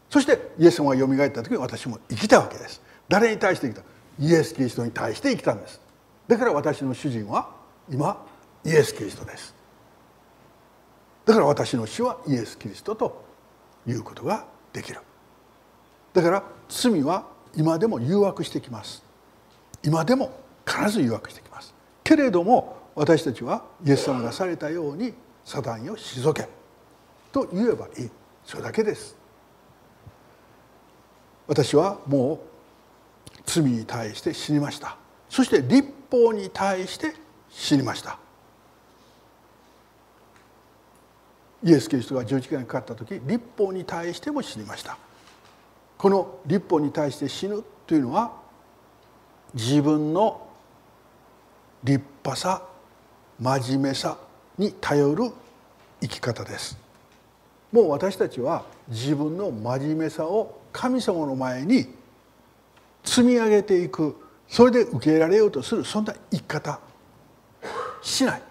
[0.10, 2.82] そしてイエス様がよみがえった時に私も生きたわけです。
[3.10, 3.84] 誰に対して生きた？
[4.20, 5.82] イエス・キリストに対して生きたんです。
[6.28, 7.50] だから私の主人は
[7.90, 8.26] 今
[8.64, 9.56] イエス・キリストです。
[11.26, 13.24] だから私の死はイエス・キリストと
[13.88, 15.00] いうことができる。
[16.14, 19.04] だから罪は今でも誘惑してきます。
[19.84, 20.32] 今でも
[20.65, 21.74] 必ず誘惑してきます。
[22.04, 26.47] けれども私たちはイエス様がされたようにサタンを退け。
[27.32, 28.10] と言えばいい。
[28.43, 29.15] それだけです。
[31.47, 32.39] 私はもう
[33.45, 34.97] 罪に対して死にました。
[35.30, 37.13] そして立法に対して
[37.50, 38.19] 死にました。
[41.63, 44.97] イエス・キリストが十字架にかかった時立法に対しても死にました。
[45.97, 48.32] この立法に対して死ぬというのは
[49.54, 50.47] 自分の
[51.84, 52.63] 立派さ
[53.39, 54.17] 真面目さ
[54.58, 55.32] に頼る
[56.02, 56.78] 生き方です。
[57.72, 61.88] もう私たちは自分の真面目さを神様の前に
[63.04, 64.15] 積み上げていく。
[64.48, 66.80] それで受け入れられようとするそんな生き方
[68.02, 68.41] しない。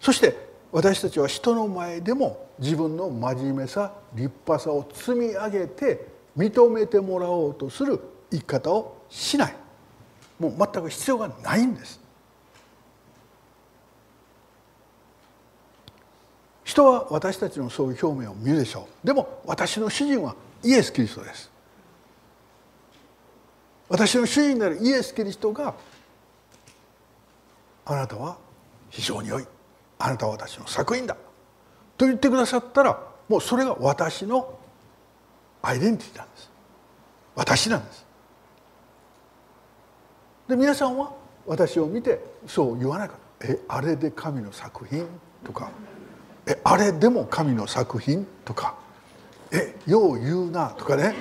[0.00, 0.36] そして
[0.72, 9.54] 私たちは人の前でも自分の真面目さ立派さを積み上げて認めてもらおうとする生き方をしない。
[10.40, 12.00] もう全く必要がないんです。
[16.64, 19.06] 人は私たちのそういう表面を見るでしょう。
[19.06, 21.50] でも私の主人はイエス・キリストです。
[23.88, 25.74] 私の主人であるイエス・キリストが
[27.84, 28.38] あなたは
[28.88, 29.46] 非常に良い。
[29.98, 31.16] あなたは私の作品だ。
[31.98, 32.98] と言ってくださったら
[33.28, 34.58] もうそれが私の
[35.60, 36.50] アイデンティティなんです。
[37.34, 38.09] 私なんです。
[40.50, 41.12] で皆さんは
[41.46, 45.06] 私を見てそう言わないかえあれで神の作品？
[45.44, 45.70] とか。
[46.46, 48.26] えあれでも神の作品？
[48.44, 48.74] とか。
[49.52, 50.70] えよう言うな。
[50.70, 51.14] とかね。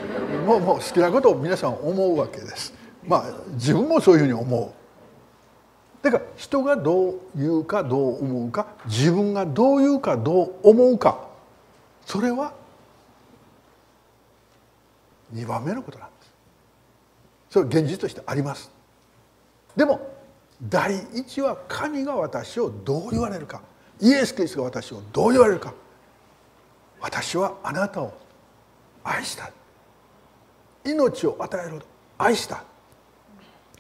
[0.46, 2.74] もうもう好きなことを皆さん思うわけです。
[3.08, 4.72] まあ自分もそういうふうに思う。
[6.04, 11.28] だから人がどう言うかどう思うか自分がどう言うかどう思うか。
[12.06, 12.54] それは
[15.34, 16.32] 2番目のことなんです。
[17.52, 18.79] それは現実としてあります。
[19.80, 20.02] でも
[20.62, 23.62] 第一は神が私をどう言われるか。
[24.02, 25.74] イエス・キリストが私をどう言われるか。
[27.00, 28.14] 私はあなたを
[29.06, 29.50] 愛した。
[30.84, 31.82] 命を与える
[32.18, 32.66] 愛した。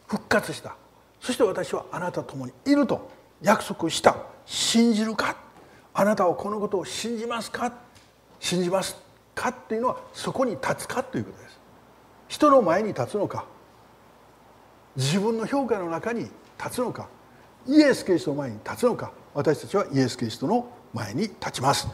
[0.07, 0.77] 復活した。
[1.19, 3.11] そして私はあなたと共にいると。
[3.41, 4.15] 約束した。
[4.45, 5.35] 信じるか。
[5.93, 7.73] あなたはこのことを信じますか。
[8.39, 8.95] 信じます
[9.35, 11.59] かっていうのはそこに立つかということです。
[12.29, 13.58] 人の前に立つのか。
[14.95, 16.21] 自分の評価の中に
[16.57, 17.07] 立つのか
[17.67, 21.87] イエス・キリストの前に立つのか私たちはイエス・キリストの前に立ちます。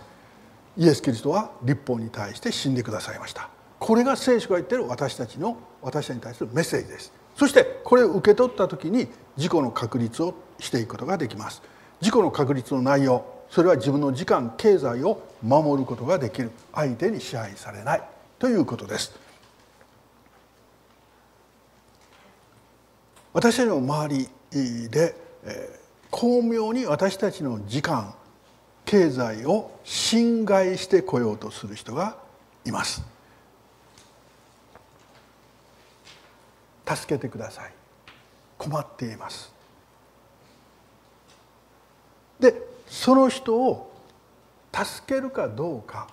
[0.77, 3.49] イエス・キリストは立法に対して死んでくださいました。
[3.79, 7.13] これが聖書が言っている私たちの私たちに対するメッセージです。
[7.36, 11.62] そしてこれを受け取った時に自己の確立をしていくことができます。
[12.01, 16.51] 自己の確立の内容それは自分の時間経済を守ることができる。
[16.73, 18.03] 相手に支配されない。
[18.39, 19.25] ということです。
[23.36, 25.13] 私たちの周りで
[26.10, 28.15] 巧妙に私たちの時間
[28.86, 32.15] 経済を侵害してこようとする人が
[32.63, 33.04] います。
[36.88, 37.74] 助けてください。
[38.58, 39.54] 困っています。
[42.39, 42.56] で
[42.88, 43.91] その人を
[44.74, 46.08] 助けるかどうか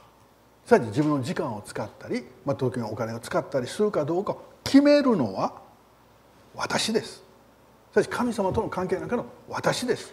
[0.66, 5.61] さらに自分の時間を使ったり、まあ、時にお金を使ったりするかどうか決めるのは
[6.54, 7.22] 私です。
[7.92, 10.12] さらに神様との関係の中の私です。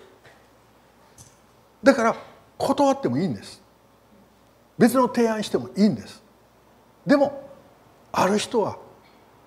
[1.84, 2.16] だから
[2.58, 3.62] 断ってもいいんです。
[4.78, 6.22] 別の提案してもいいんです。
[7.06, 7.50] でも
[8.12, 8.78] ある人は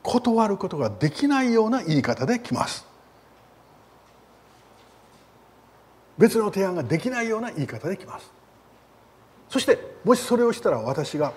[0.03, 2.87] 断ることができないような言い方で来ます。
[6.19, 8.31] 別の提案ができないような言い方で来ます。
[9.49, 11.33] そしてもしそれをしたら私が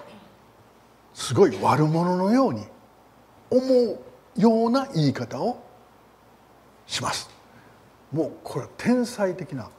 [1.13, 2.65] すごい悪者のように
[3.49, 3.59] 思
[3.93, 3.99] う
[4.37, 5.63] ような言い方を
[6.87, 7.29] します。
[8.11, 9.69] もうこれは天才的な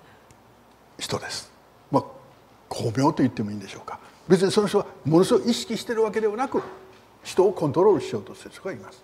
[0.99, 1.53] 人です。
[1.91, 2.05] まあ
[2.69, 4.01] 巧妙と言ってもいいんでしょうか。
[4.29, 6.63] 別にその人はものすごい意識してるわけではなく
[7.23, 9.03] 人をコントロールしようとする人がいます。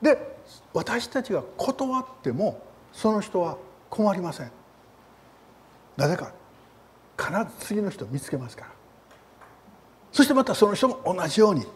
[0.00, 0.36] で
[0.74, 2.62] 私たちが断っても
[2.92, 3.56] その人は
[3.88, 4.50] 困りません。
[5.96, 6.32] なぜか
[7.18, 8.70] 必ず次の人を見つけますから。
[10.10, 11.66] そしてまたその人も同じように。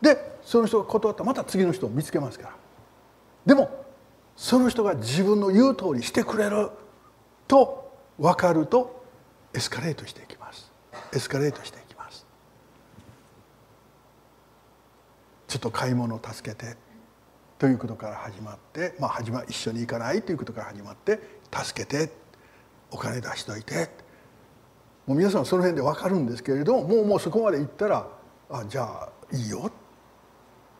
[0.00, 2.56] でその人が断ったらまた次の人を見つけますから。
[3.46, 3.84] でも
[4.36, 6.70] その人が自分の言う通りしてくれる
[7.48, 9.04] と分かると
[9.54, 10.70] エスカレートしていきます。
[11.12, 12.26] エスカレートしていきます。
[15.48, 16.76] ちょっと買い物を助けて。
[17.56, 21.20] ということから始まって、まあ、始ま一緒に行かないということから始まって。
[21.52, 22.12] 助けて。
[22.90, 23.90] お金出しといて。
[25.06, 28.08] もう皆さんその辺で分かるんですけれどももうもうそこまで行ったら
[28.50, 29.64] あじゃあいいよ。
[29.66, 29.83] って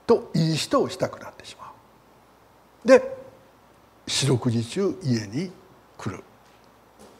[0.07, 1.73] といい人をしたくなってしま
[2.85, 2.89] う。
[2.89, 3.17] で
[4.07, 5.51] 四六時中家に
[5.97, 6.23] 来る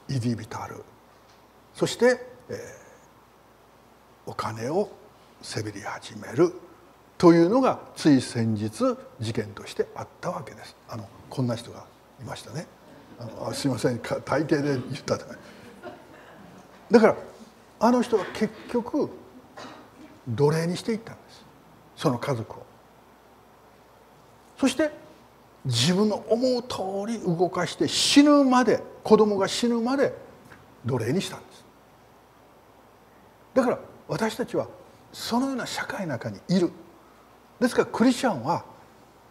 [0.09, 0.85] イディビタル
[1.75, 2.21] そして、
[2.51, 2.57] えー、
[4.27, 4.91] お金を
[5.41, 6.53] せびり始める
[7.17, 8.71] というのがつい先日
[9.19, 10.77] 事件としてあったわけです。
[10.89, 11.85] あのこんな人が
[12.21, 12.67] いましたね。
[13.19, 15.19] あのあすいません大抵で言った
[16.91, 17.17] だから
[17.81, 19.09] あの人は結局
[20.29, 21.45] 奴隷にしていったんです
[21.97, 22.64] その家族を。
[24.65, 24.91] そして
[25.67, 30.15] 自分の思う通り動かして死ぬまで子供が死ぬまで
[30.87, 31.67] 奴隷にしたんです。
[33.53, 34.67] だから私たちは
[35.13, 36.71] そのような社会の中にいる。
[37.61, 38.65] ですからクリスチャンは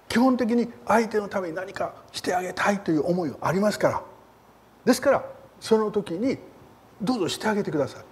[0.08, 4.04] 基本的に相手のために何かしてあげたいという思いがありますから。
[4.86, 5.26] ですから
[5.60, 6.38] その時に
[7.02, 8.04] どうぞしてあげてください。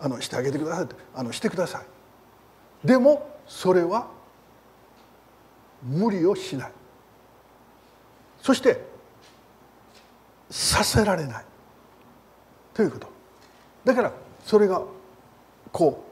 [0.00, 1.86] あのしてあげてくださいあのしてください。
[2.84, 4.15] でもそれは
[5.86, 6.72] 無理をしない。
[8.42, 8.80] そして
[10.50, 11.44] させられない。
[12.74, 13.08] ということ。
[13.84, 14.12] だから
[14.44, 14.82] それが
[15.72, 16.04] こ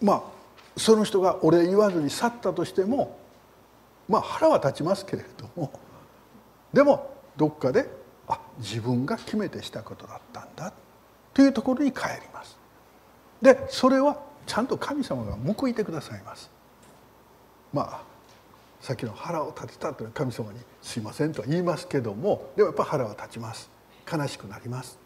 [0.00, 0.22] うまあ
[0.76, 3.18] その人がお礼言わずに去ったとしても
[4.08, 5.72] まあ腹は立ちますけれども
[6.72, 7.88] でもどっかで
[8.28, 10.72] あ自分が決めてしたことだったんだ。
[11.34, 12.58] というところに帰ります。
[13.40, 16.50] でそれはちゃんと神様が報いてくださいます。
[17.72, 18.11] まあ
[18.82, 23.70] さっきの腹を立てたという神様に「すいません」とは言いますけどもでもやっぱ腹は立ちます。
[24.12, 24.98] 悲しくなります。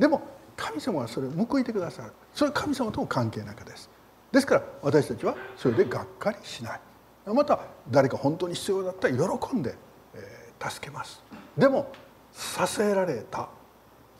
[0.00, 0.20] でも
[0.56, 2.12] 神様はそれを報いてくださる。
[2.34, 3.88] それは神様とも関係なくです。
[4.32, 6.80] ですから私たちはそれでがっかりしない。
[7.26, 9.76] また誰か本当に必要だったら喜んで、
[10.14, 11.22] えー、助けます。
[11.56, 11.92] でも
[12.32, 13.48] させられた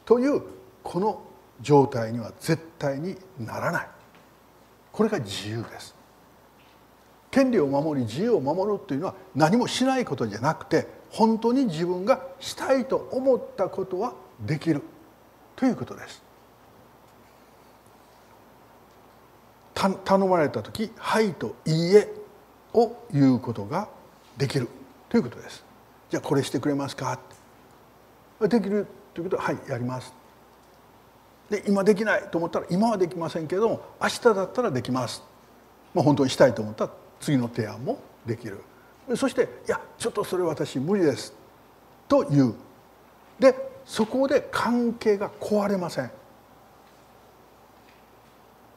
[0.04, 0.40] という
[0.84, 1.20] この
[1.61, 3.88] 状態には絶対にならない。
[4.92, 5.99] これが自由です。
[7.31, 14.83] 権利を守り自由を守るというのは何もしないことじゃなくて本当に自分がしたいと思ったことはできる
[15.57, 16.22] ということです。
[20.05, 22.12] 頼まれた時「はい」と「いいえ」
[22.74, 23.89] を言うことが
[24.37, 24.68] できる
[25.09, 25.64] ということです。
[26.11, 27.18] じゃあこれしてくれますか？
[28.41, 30.12] できるということは「はいやります」
[31.49, 35.22] で今できないと思ったら今はできませんけども明日だったらできます、
[35.95, 38.58] まあ、本当にしたいと思ったら次の提案もできる。
[39.14, 41.32] そして「いやちょっとそれ私無理です」
[42.08, 42.54] と言う。
[43.38, 46.10] でそこで関係が壊れません。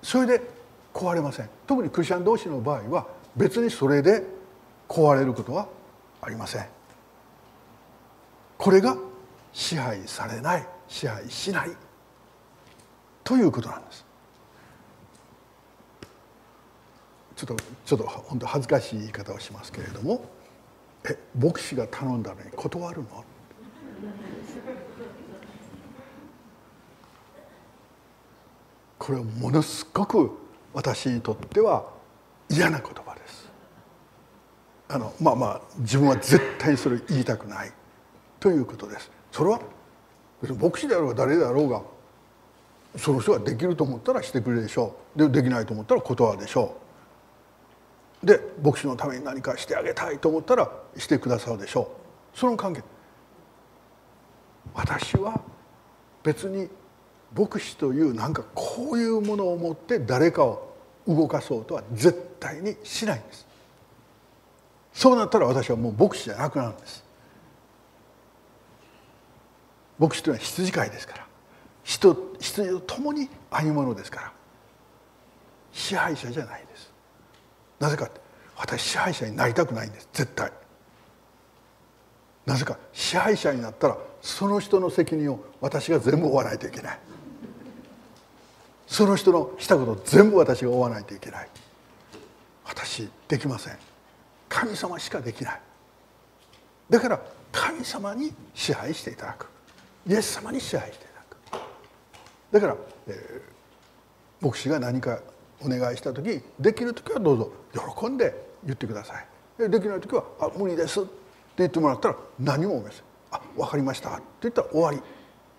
[0.02, 0.42] それで
[0.94, 1.50] 壊れません。
[1.66, 4.24] 特にクリスチャン同士の場合は別にそれで
[4.88, 5.68] 壊れることは
[6.22, 6.68] ありません。
[8.58, 8.98] これが
[9.52, 11.72] 支配されない支配しない。
[13.24, 14.03] ということなんです。
[17.36, 17.56] ちょっと
[17.86, 20.26] ちょっと本当恥ずかしい言い方をしますけれども。
[21.06, 23.26] え牧師が頼んだのに断るの？
[28.98, 30.32] これはものすごく
[30.74, 31.86] 私にとっては
[32.50, 33.50] 嫌な言葉です。
[34.88, 37.74] あのまあまあ自分は絶対それ言いたくない
[38.40, 39.12] ということです。
[39.30, 39.60] それは
[40.42, 41.82] 牧師であろうが誰であろうが
[42.96, 45.20] その人ができると思ったらしてくれるでしょう。
[45.20, 46.83] でできないと思ったら断るでしょう。
[48.24, 51.92] で牧師のために何かしてあげたいと思ったらしてくださるでしょ
[52.34, 52.38] う。
[52.38, 52.82] その関係。
[54.74, 55.42] 私は
[56.24, 56.70] 別に
[57.36, 60.74] 牧師というなんかこういうものを持って誰かを
[61.08, 63.46] 動かそうとは絶対にしないんです。
[64.94, 67.04] そうなったら私はもう牧師じゃなくなるんです。
[70.00, 71.28] 牧師というのは羊飼いですから。
[71.84, 74.34] 人羊と共に歩むものですから。
[75.74, 76.73] 支配者じゃないです。
[77.84, 78.10] なぜか
[78.56, 80.08] 私支配者になりたくないんです。
[80.14, 80.54] 絶対。
[82.46, 82.78] なぜか。
[82.94, 87.00] 支配者になったらその人の責任を私が全部負わないといけない。
[88.88, 91.50] その人のしたことを全部私が負わないといけない。
[92.64, 93.78] 私できません。
[94.48, 95.62] 神様しかできない。
[96.90, 97.20] だから
[97.52, 99.48] 神様に支配していただく。
[100.08, 101.08] イエス様に支配してい
[101.50, 102.54] ただく。
[102.54, 102.78] だから、
[103.08, 105.20] えー、牧師が何か
[105.64, 107.52] お願いした時できる時はどうぞ
[107.98, 108.34] 喜んで
[108.64, 109.70] 言ってください。
[109.70, 111.10] できない時は「あ無理です」って
[111.58, 115.02] 言ってもらったら何も思いません「あ分かりました」って言ったら終わり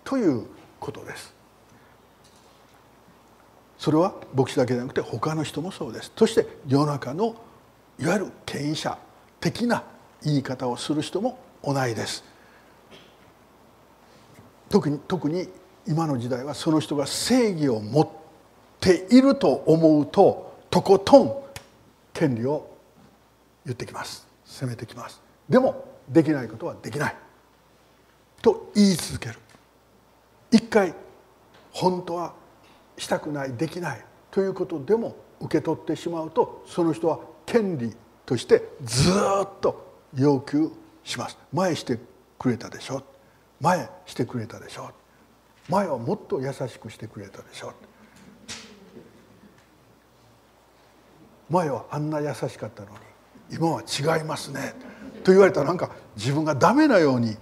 [0.03, 0.45] という
[0.79, 1.33] ことです。
[3.77, 6.11] それは牧師だけでなくて他の人もそうです。
[6.15, 7.35] そして世の中の
[7.99, 8.97] いわゆる権威者
[9.39, 9.83] 的な
[10.23, 12.23] 言い方をする人も同じです。
[14.69, 15.47] 特に特に
[15.87, 18.24] 今の時代はその人が正義を持って
[18.85, 21.35] ていると思うととことん
[22.13, 22.69] 権利を
[23.65, 24.27] 言ってきます。
[24.45, 25.19] 責めてきます。
[25.49, 27.15] でもできないことはできない
[28.43, 29.39] と言い続ける。
[30.51, 30.93] 一回
[31.71, 32.33] 本当は
[32.95, 37.91] したくないできないということでも受け取ってしまうとその人は権利
[38.27, 40.69] としてずっと要求
[41.03, 41.39] します。
[41.51, 41.97] 前して
[42.37, 43.01] くれたでしょ。
[43.59, 44.91] 前してくれたでしょ。
[45.69, 47.73] 前はもっと優しくしてくれたでしょ。
[51.49, 52.95] 前はあんな優しかったのに
[53.51, 54.73] 今は違いますね
[55.23, 57.37] と言われたらなんか自分がダメなように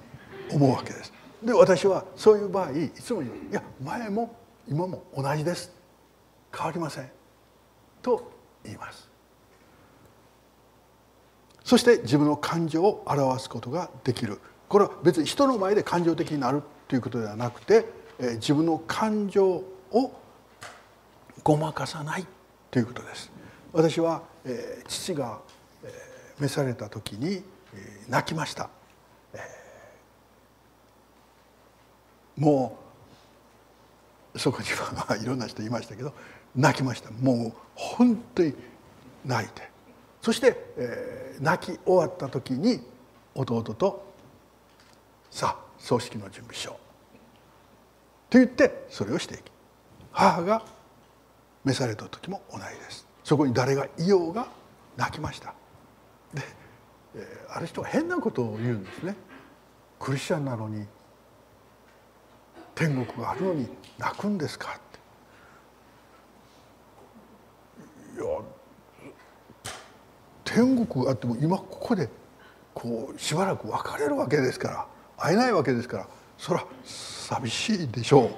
[0.52, 1.14] 思うわけです。
[1.44, 4.36] で私はそういう場合いつも言う「いや前も
[4.68, 5.72] 今も同じです。
[6.56, 7.10] 変わりません」
[8.02, 8.32] と
[8.64, 9.10] 言います。
[11.64, 14.40] そして自分の感情を表すことができる。
[14.70, 17.86] これは別に人の前で感情的になるということではなくて
[18.36, 19.46] 自分の感情
[19.92, 20.12] を
[21.44, 22.26] ごまかさない
[22.72, 23.33] ということです。
[23.74, 24.22] 私は
[24.88, 25.40] 父が
[26.40, 27.44] 召された時に
[28.08, 28.70] 泣きました。
[32.38, 32.78] も
[34.34, 36.14] うそこには いろんな人いましたけど
[36.56, 37.10] 泣きました。
[37.12, 38.54] もう本当に
[39.26, 39.70] 泣いて。
[40.22, 42.82] そして、えー、泣き終わった時に
[43.36, 44.14] 弟と
[45.30, 46.76] 「さあ葬式の準備しよう」
[48.32, 49.52] と言ってそれをしていき
[50.12, 50.64] 母が
[51.66, 53.03] 召された時も同じです。
[53.24, 54.48] そこに誰がいようが
[54.98, 55.54] 泣きました。
[56.34, 56.42] で、
[57.16, 59.16] えー、ある人は変なことを言うんですね。
[60.00, 60.86] クリスチャンなのに
[62.76, 63.68] 天国があるのに
[63.98, 64.80] 泣くんですかっ
[68.16, 68.22] て。
[68.22, 68.26] いや
[70.44, 72.10] 天国があっても今ここで
[72.74, 76.08] こうしばらく別れるわけですから会えないわけですから
[76.38, 78.30] そら寂しいでしょう。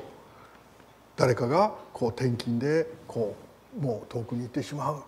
[1.16, 3.45] 誰かがこう転勤でこう
[3.80, 4.96] もう遠くに行ってしまう。
[4.96, 5.04] と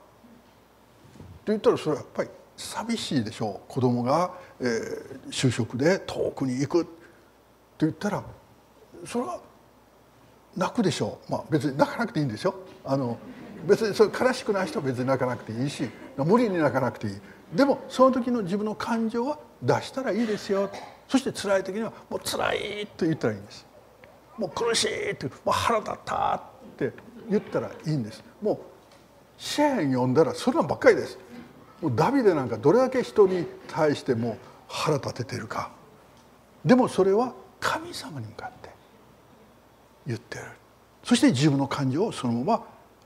[1.47, 3.71] 言ったらそれはやっぱり寂しいでしょう。
[3.71, 6.85] 子供が、えー、就職で遠くに行く。
[6.85, 8.23] と言ったら
[9.05, 9.39] それは
[10.55, 13.19] 泣くでしょう、まあ、別に泣かなくていいんですよあの
[13.67, 15.87] 別にそれ悲しくない人は別に泣かなくていいし
[16.17, 17.13] 無理に泣かなくていい。
[17.53, 20.69] でもその時の自分の感情は出したらいいですよ。
[21.07, 23.65] そして辛い時には「もう辛い」と言ったらいいんです。
[24.37, 26.41] もう苦しいってもう腹立ったっ
[26.77, 26.91] て
[27.29, 28.23] 言ったらいいんです。
[28.41, 28.59] もう
[29.37, 31.17] 詩篇読んだらそればっかりです。
[31.81, 35.71] もうダビデなんかどれだけ人に対しても腹立ててるか。
[36.65, 38.69] でもそれは神様に向かって
[40.05, 40.45] 言ってる。
[41.03, 42.59] そして自分の感情をそのま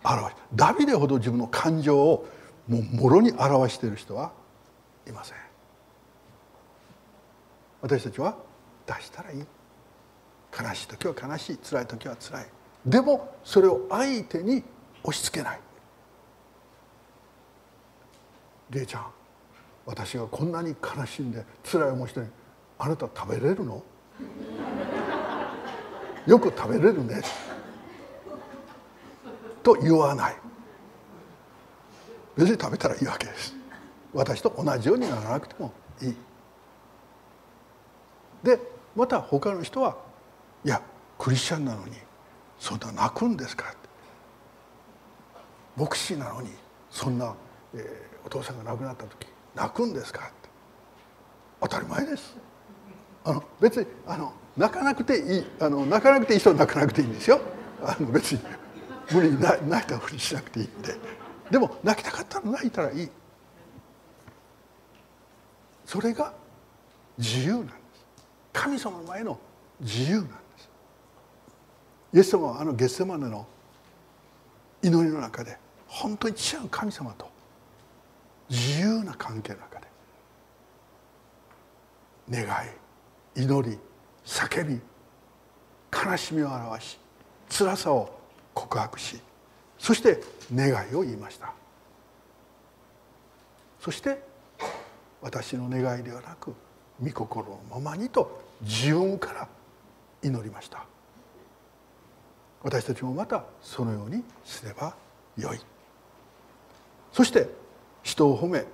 [0.04, 2.28] ま表しダビデほど自分の感情を
[2.68, 4.32] もうもろに表している人は
[5.08, 5.38] いません。
[7.82, 8.38] 私たちは
[8.86, 9.40] 出したらいい。
[9.40, 11.58] 悲しい時は悲しい。
[11.58, 12.46] 辛い時は辛い。
[12.86, 14.64] でもそれを相手に
[15.04, 15.60] 押し付けない
[18.72, 19.06] 「りえちゃん
[19.86, 22.22] 私がこんなに悲しんで辛い思いして
[22.80, 23.84] あなた食べれるの？
[26.26, 27.22] よく食べれるね」
[29.64, 30.36] と言わない。
[32.36, 33.54] 別に食べたらいいわけです。
[34.14, 35.72] 私と同じようにならなくても
[36.02, 36.18] いい。
[38.42, 38.60] で
[38.96, 39.96] また他の人は
[40.66, 40.82] 「いや
[41.20, 41.94] クリスチャンなのに
[42.62, 43.74] そんな泣くんですか?」
[45.76, 46.52] 「牧師なのに
[46.92, 47.34] そんな、
[47.74, 50.50] えー、お父さんが亡くなった時泣くんですか?」って
[51.62, 52.36] 当たり前です。
[53.24, 57.40] あの別にあの泣かなくていいあの泣かなくていい人は泣かなくていいんですよ。
[57.84, 58.42] あの別に
[59.12, 60.96] 無理に泣いたふりしなくていいんで。
[61.52, 63.10] でも泣きたかったら泣いたらいい。
[65.86, 66.34] それが
[67.18, 67.78] 自由なんです。
[68.54, 69.40] 神様の前の
[69.82, 70.51] 自由なんです。
[72.14, 73.46] イエス様はあのゲッセマネの
[74.84, 75.58] 祈りの中で
[75.88, 77.30] 本当に違う神様と
[78.50, 79.88] 自由な関係の中で
[82.30, 82.46] 願
[83.36, 83.78] い祈り
[84.26, 84.80] 叫び
[85.92, 87.00] 悲しみを表し
[87.50, 88.20] 辛さを
[88.54, 89.20] 告白し
[89.78, 90.22] そして
[90.54, 91.54] 願いを言いました。
[93.80, 94.22] そして
[95.22, 96.54] 私の願いではなく
[97.02, 99.48] 御心のままにと自分から
[100.22, 100.86] 祈りました。
[102.64, 104.96] 私たちもまたそのようにすれば
[105.38, 105.60] よい。
[107.12, 107.50] そして
[108.04, 108.66] 人を褒め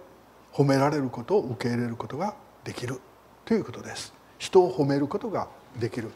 [0.54, 3.00] 褒められることを受け入れることができる
[3.46, 4.14] ということです。
[4.40, 5.48] 人を褒めることが
[5.80, 6.10] できる。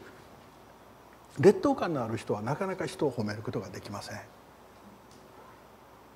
[1.38, 4.20] 劣等感のある人はなかなか人を褒めることができません。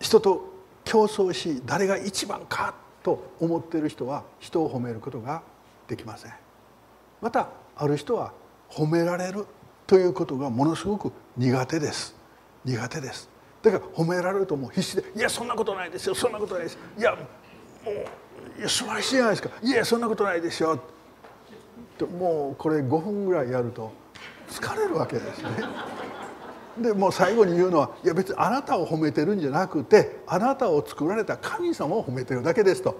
[0.00, 0.44] 人と
[0.84, 5.42] 競争し誰が一番かと思っている人は人を褒めることが
[5.88, 6.32] できません。
[7.22, 8.32] またある人は
[8.68, 9.46] 褒められる
[9.86, 12.14] ということがものすごく苦手です。
[12.64, 13.28] 苦手です。
[13.62, 16.14] だから褒められるともう必死で「いやそんなことないですよ。
[16.14, 16.78] そんなことないです。
[16.98, 17.16] いや
[17.84, 19.50] もういや素晴らしいじゃないですか。
[19.62, 20.80] いやそんなことないですよ」
[21.98, 23.92] ともうこれ5分ぐらいやると
[24.48, 25.50] 疲れるわけですね。
[26.78, 32.96] でもう最後に言うのはいや別にあなたを褒めてるんじゃなくてあなたを作られた神様を褒めてるだけですと。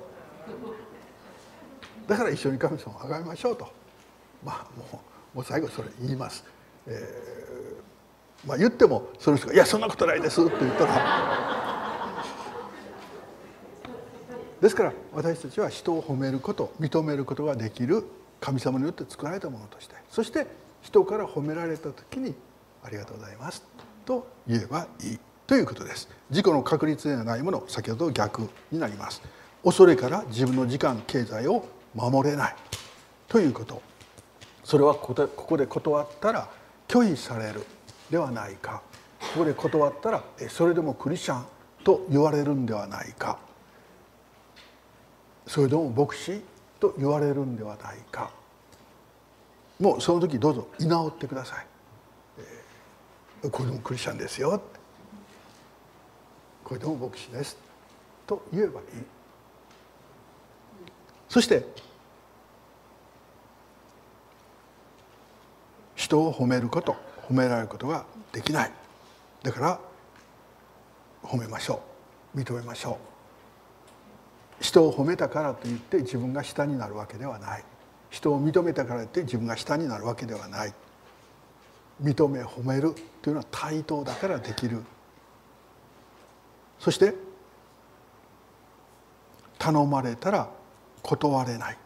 [2.07, 3.69] だから一緒に神様を崇めましょうと。
[4.45, 5.03] まあも
[5.35, 6.43] うもう最後それ言います、
[6.87, 11.47] えー、まあ、言ってもその人が「いやそんなことないです」って言ったら。
[14.61, 18.05] ですから私たちは人を褒めること認めることができる
[18.41, 20.47] 神様によって作られたものとしてそして
[20.81, 22.35] 人から褒められた時に
[22.83, 23.63] ありがとうございます
[24.05, 26.09] と言えばいいということです。
[26.31, 29.23] 自己の確率ではないもの先ほど逆になります。
[29.63, 32.57] 恐れから自分の時間経済を守れない
[33.29, 33.81] ということ。
[34.65, 36.49] それはここで断ったら
[36.89, 37.65] 拒否される
[38.11, 38.83] ではないか。
[39.21, 41.45] ここで断ったらそれでもクリスチャン？
[41.85, 43.39] と言われるんではないか。
[45.47, 46.43] それでも牧師？
[46.79, 48.31] と言われるんではないか。
[49.81, 51.67] もうその時どうぞ居直ってください。
[53.51, 54.61] これでもクリスチャンですよ。
[56.65, 57.57] これでも牧師です。
[58.27, 58.87] と言えばいい。
[61.29, 61.65] そして
[66.07, 66.95] 人を褒めること
[67.29, 68.71] 褒められることができない。
[69.43, 69.81] だから
[71.25, 71.83] 褒めましょ
[72.33, 72.39] う。
[72.39, 73.01] 認めましょ
[74.61, 74.63] う。
[74.63, 77.65] 人を褒めたからといって自分が下になるわけではない。
[78.09, 80.73] 人を認めたからといって自分が下になるわけではない。
[82.01, 84.85] 認め褒めるというのは対等だからできる。
[86.79, 87.15] そして
[89.59, 90.49] 頼まれたら
[91.03, 91.79] 断れない。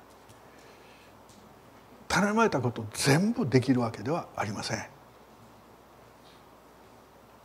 [2.10, 4.84] 頼まれたこと全部できるわけではありません。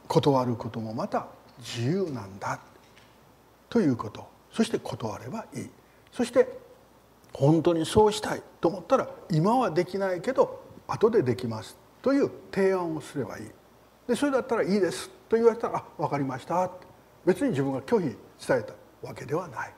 [0.07, 1.27] 断ることもまた
[1.59, 2.59] 自由なんだ
[3.69, 4.27] ということ。
[4.51, 5.69] そして断ればいい。
[6.11, 6.57] そして
[7.31, 13.51] 本当にそうしたいと思ったら今はできないけど後でできますという提案をすればいい。
[14.07, 16.71] でそれだったらいいですと言われたら「あ分かりました」
[17.23, 18.03] 別に自分が拒否
[18.47, 18.73] 伝えた
[19.07, 19.73] わけではない。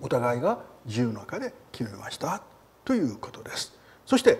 [0.00, 2.42] お互いが自由の中で決めました
[2.86, 3.81] ということです。
[4.06, 4.38] そして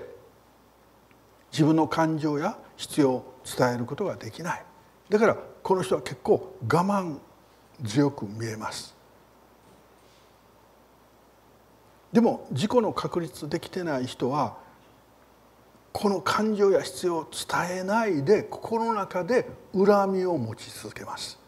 [1.52, 4.64] 自分の感情や必要を伝えることができない。
[5.08, 7.18] だからこの人は結構我慢
[7.84, 8.94] 強く見えます。
[12.12, 14.56] でも自己の確立できてない人は
[15.92, 21.38] この感情や必要を伝えないで心の中で恨みを持ち続けます。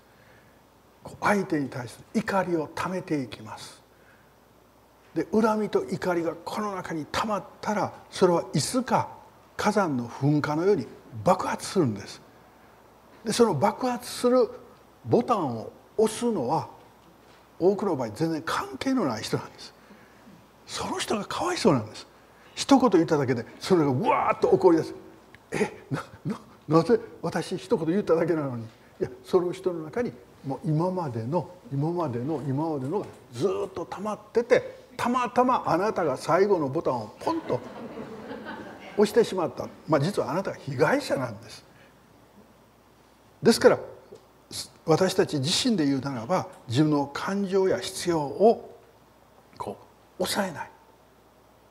[1.21, 3.84] 相手に対する怒りをためていきます。
[5.15, 9.09] で恨みと怒りがこの中にたまったらそれはいつか
[9.57, 10.87] 火山の噴火のように
[11.25, 12.21] 爆発するんです。
[13.25, 14.51] でその爆発する
[15.05, 16.69] ボタンを押すのは
[17.59, 19.73] 多くの場合全然関係のない人なんです。
[20.67, 22.07] その人がかわいそうなんです。
[22.57, 24.95] 一言言っただけでそれがわーっと怒り出す。
[25.53, 26.03] えな
[26.67, 28.65] なぜ私一言言っただけなのに。
[28.65, 28.67] い
[29.05, 30.12] やその人の中に
[30.47, 37.61] もう今までの今までの今までのがずっと溜まっててたまたまあなたが最後のボタンをポンと
[38.95, 39.68] 押してしまった。
[39.88, 41.64] まあ実はあなたが被害者なんです。
[43.42, 43.78] ですから
[44.86, 48.78] 私たち自身で言うならば自分の感情や必要を
[49.59, 49.76] こ
[50.18, 50.70] う抑えない。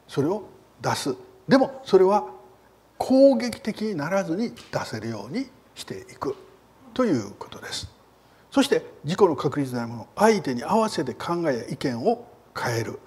[0.07, 0.43] それを
[0.81, 1.15] 出す。
[1.47, 2.27] でもそれは
[2.97, 6.35] 攻撃的にならずに出せるようにしていく。
[6.93, 7.89] ということです。
[8.51, 12.99] そして自己の確率なもの相手に合わせて考えや意見を変える。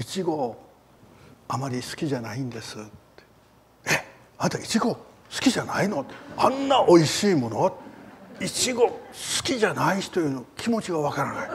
[0.00, 0.56] いちご
[1.46, 2.78] あまり好きじゃないんです。
[3.84, 4.02] え
[4.38, 6.06] あんたいちご好きじゃないの？
[6.38, 7.76] あんな美味しいもの？
[8.40, 8.98] いちご好
[9.44, 11.50] きじゃない人への気持ちがわからない。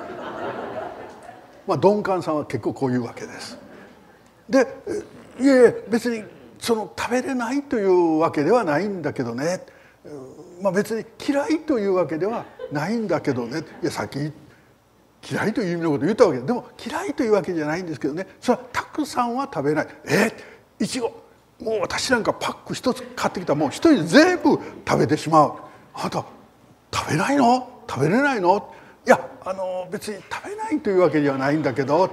[1.65, 3.57] まあ、鈍感さんは結構こういうわけです。
[4.47, 4.63] でい
[5.41, 6.23] えいえ別に
[6.59, 9.65] その食べれないというわけではないんだけどね、
[10.61, 13.63] まあ、別に嫌いというわけではないんだけどね。
[13.81, 14.31] いやさっき
[15.27, 16.39] 嫌いという意味のことを言ったわけ。
[16.39, 18.27] でも嫌いというわけじゃないんですけどね。
[18.39, 19.87] それはたくさんは食べない。
[20.07, 20.31] え
[20.79, 21.07] いちご。
[21.59, 23.53] もう私なんかパック一つ買ってきた。
[23.53, 25.53] らもう一人で全部食べてしまう。
[25.93, 26.25] あなた
[26.93, 27.67] 食べないの？
[27.89, 28.73] 食べれないの？
[29.05, 32.09] いやあの別に食べないというわけではないんだけど。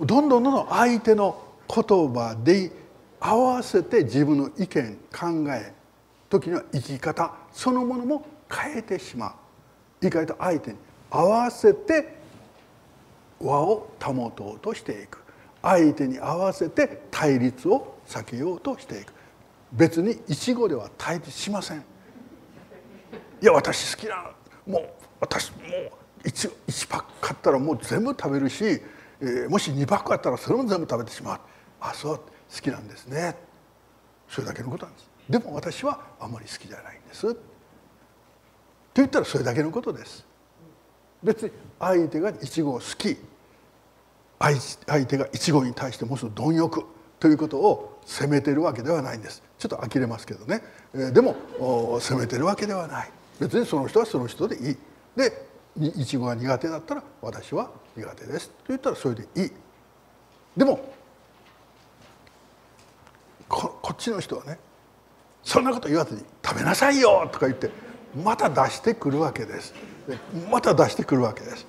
[0.00, 1.84] どんどんどんどん相手の言
[2.14, 2.70] 葉で
[3.18, 5.72] 合わせて自分の意見考え
[6.30, 9.32] 時には生き方そのものも変えてしまう。
[10.00, 10.76] 言い換えた相手に
[11.10, 12.17] 合わせて
[13.40, 15.22] 和を保とうとしていく。
[15.62, 19.12] 相手に合わせて対立を避けようとしていく。
[19.72, 21.84] 別に一語では対立しません。
[23.40, 24.30] いや私好きな
[24.66, 25.58] もう私も
[26.24, 28.64] う 1, 1パック買ったらもう全部食べるし、
[29.20, 31.40] えー、もし2パックあったらそれも全部食べてしまう。
[31.80, 32.22] あそう好
[32.60, 33.36] きなんですね。
[34.28, 35.10] それだけのことなんです。
[35.28, 37.34] でも私はあまり好きじゃないんです。
[37.34, 37.40] と
[38.94, 40.26] 言ったらそれだけのことです。
[41.22, 43.16] 別に相手がイチゴを好き。
[44.38, 46.84] 相手がイチゴに対してもす貪欲。
[47.18, 49.42] ということを責めてるわけではないんです。
[49.58, 50.62] ちょっと呆れますけどね。
[51.12, 53.10] でも責めてるわけではない。
[53.40, 54.76] 別にその人はその人でいい。
[55.16, 55.46] で
[55.76, 58.50] いちごが苦手だったら私は苦手です。
[58.50, 59.52] と言ったらそれでいい。
[60.56, 60.80] でも
[63.48, 64.58] ここっちの人はね
[65.42, 67.70] そんなこと言わずに「食べなさいよ!」とか言って
[68.22, 69.74] また出してくるわけです。
[70.50, 71.66] また出してくるわけです。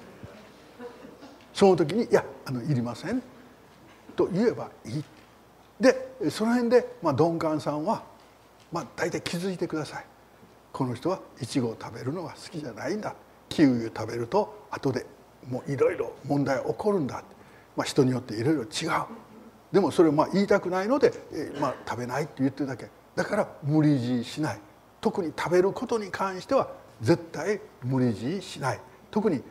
[1.54, 3.22] その時に「いやあのいりません」
[4.16, 5.04] と言えばいい。
[5.80, 8.04] でその辺で、まあ、鈍感さんは、
[8.72, 10.06] まあ、大体気づいてください。
[10.72, 13.16] この人はいちごを食べるのが好きじゃないんだ。
[13.48, 15.06] キウイを食べると後で
[15.48, 17.24] もういろいろ問題起こるんだ、
[17.76, 18.70] まあ、人によっていろいろ違う。
[19.72, 21.14] でもそれをまあ言いたくないので、
[21.60, 22.90] まあ、食べないって言ってるだけ。
[23.16, 24.60] だから無理強いしない。
[25.02, 26.70] 特に食べることに関しては
[27.02, 28.80] 絶対無理強いしない。
[29.12, 29.42] 特に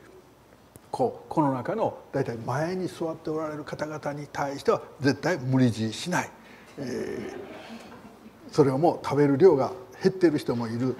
[0.90, 6.30] こうこの中の大体前に座っておられる方々に対しては絶対無理強いしない、
[6.78, 9.72] えー、それはもう食べる量が
[10.02, 10.96] 減ってる人もいる、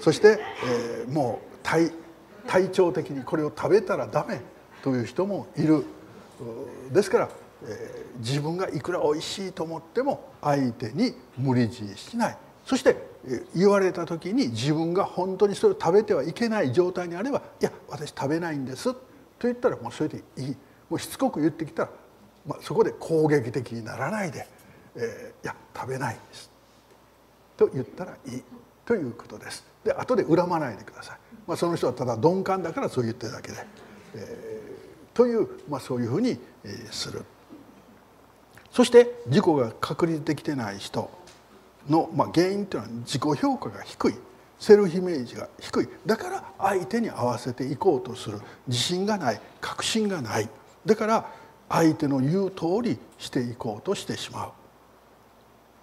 [0.00, 1.90] そして、えー、もう体
[2.46, 4.40] 体調的にこれを食べたらダメ
[4.82, 5.84] という人もいる。
[6.92, 7.28] ですから、
[7.64, 12.38] えー、自分がいくらおいしいと思っても相手に無理強いしない。
[12.64, 12.96] そして
[13.54, 18.98] 言われた時に自分が本当にそれを食べてはいけない状態にあれば「いや私食べないんです」と
[19.42, 20.56] 言ったらもうそれでいい
[20.88, 21.90] もうしつこく言ってきたら、
[22.46, 24.46] まあ、そこで攻撃的にならないで
[24.94, 26.50] 「えー、いや食べないんです」
[27.56, 28.42] と言ったらいい
[28.84, 29.64] ということです。
[29.84, 31.18] で後で恨まないでください。
[31.46, 33.66] まあ、その人はただ鈍感だからそう言ってるだけで。
[34.14, 36.38] えー、という、まあ、そういうふうに
[36.90, 37.24] する。
[38.70, 41.10] そして自己が確立できてない人
[41.88, 44.14] の、まあ、原因というのは自己評価が低い。
[44.58, 45.88] セルフイメージが低い。
[46.06, 48.40] だから相手に合わせていこうとする。
[48.66, 49.40] 自信がない。
[49.60, 50.48] 確信がない。
[50.84, 51.26] だから
[51.68, 54.50] 相手の言う通りしていこうとしてしまう。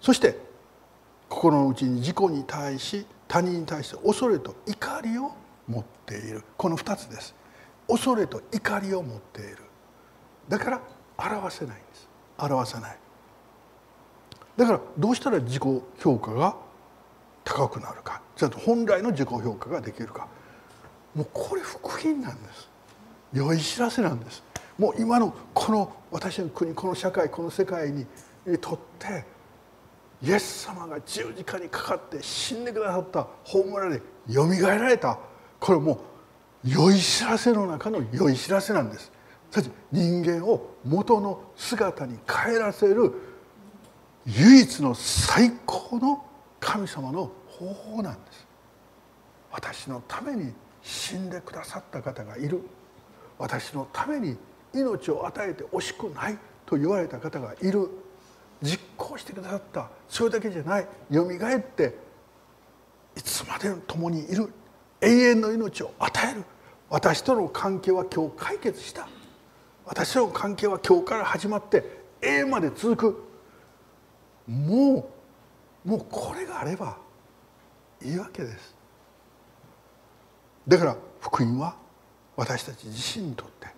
[0.00, 0.38] そして
[1.28, 5.32] 心の内に自己に対し他人に対して恐れと怒りを
[5.68, 6.42] 持っている。
[6.56, 7.34] この2つです。
[7.88, 9.58] 恐れと怒りを持っている。
[10.48, 10.80] だから
[11.16, 12.08] 表せないんです。
[12.38, 12.98] 表さない。
[14.56, 15.62] だからどうしたら自己
[15.98, 16.56] 評価が
[17.44, 18.22] 高くなるか。
[18.36, 20.28] ちゃんと本来の自己評価ができるか。
[21.14, 22.68] もうこれ福音なんです。
[23.32, 24.42] 良い知らせなんです。
[24.78, 28.06] もう今のこの私の国この社会この世界に
[28.60, 29.24] とって
[30.22, 35.18] イエス様が十字架にかかって死んでくださった葬られよみがえられた。
[35.60, 36.00] これも
[36.64, 39.12] う良い知らせの中の良い知らせなんです。
[39.92, 43.12] 人間を元の姿に変えらせる
[44.26, 46.24] 唯一の最高の
[46.58, 48.46] 神様の方法なんです。
[49.52, 50.52] 私のために
[50.82, 52.62] 死んでくださった方がいる。
[53.38, 54.36] 私のために
[54.72, 57.88] 命を与えて惜しくないと言われた方がいる。
[58.62, 59.90] 実行してくださった。
[60.08, 60.88] それだけじゃない。
[61.10, 61.94] よみがえって
[63.16, 64.50] いつまで共にいる。
[65.00, 66.44] 永遠の命を与える。
[66.88, 69.06] 私との関係は今日解決した。
[69.84, 71.84] 私との関係は今日から始まって
[72.22, 73.33] 永遠まで続く。
[74.46, 75.10] も
[75.84, 76.96] うもうこれがあれば
[78.02, 78.74] いいわけです。
[80.66, 81.76] だから福音は
[82.36, 83.68] 私たち自身にとって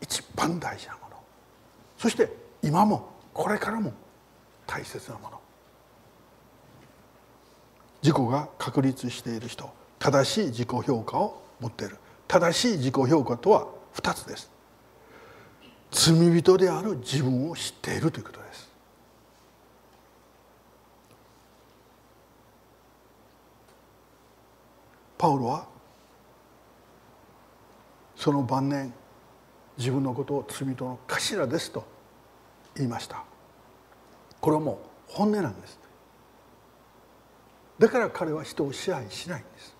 [0.00, 1.16] 一番大事なもの。
[1.96, 2.30] そして
[2.62, 3.92] 今もこれからも
[4.66, 5.40] 大切なもの。
[8.02, 9.68] 自己が確立している人
[9.98, 11.96] 正しい自己評価を持っている。
[12.28, 14.50] 正しい自己評価とは2つです。
[15.90, 18.47] 罪人である自分を知っているということです。
[25.18, 25.66] パウロは
[28.16, 28.92] その晩年
[29.76, 31.84] 自分のことを罪人の頭ですと
[32.74, 33.24] 言いました。
[34.40, 35.78] これはもう本音なんです。
[37.78, 39.76] だから彼は人を支配しないんです。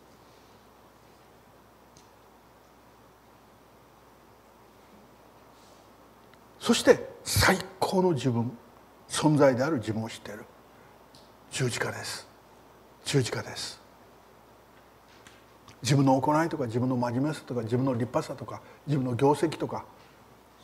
[6.61, 8.57] そして最高の自分
[9.09, 10.45] 存在である自分を知っている。
[11.51, 12.29] 十字架です。
[13.05, 13.88] 十字架です。
[15.83, 19.85] 自分の行いとか自分の真面目さとか自分の立派さとか自分の業績とか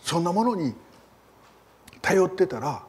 [0.02, 0.74] そんなものに
[2.02, 2.82] 頼ってたら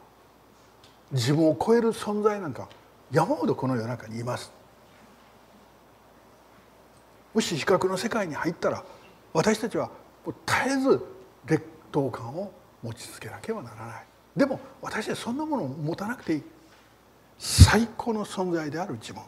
[1.12, 2.68] 自分を超える存在なんか
[3.12, 4.52] 山ほどこの世の中にいます。
[7.32, 8.82] もし比較の世界に入ったら
[9.32, 9.90] 私たちは
[10.24, 10.36] 絶
[10.68, 11.00] えず
[11.46, 12.50] 劣等感を
[12.82, 14.06] 持ち続けなければならない。
[14.36, 16.42] でも私はそんなものを持たなくていい。
[17.38, 19.22] 最高の存在である自分。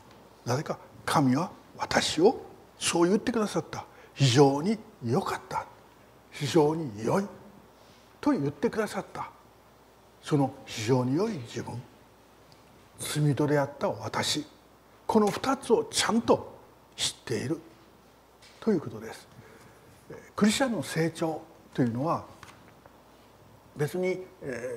[0.44, 2.47] なぜか神は私を
[2.79, 3.85] そう言ってくださった。
[4.14, 5.66] 非常に良かった。
[6.31, 7.24] 非常に良い。
[8.20, 9.31] と言ってくださった。
[10.22, 11.81] その非常に良い自分。
[12.99, 14.47] 罪人であった私。
[15.07, 16.59] この2つをちゃんと
[16.97, 17.61] 知っている。
[18.61, 19.26] ということです。
[20.37, 21.43] クリスチャンの成長
[21.74, 22.24] というのは
[23.76, 24.24] 別に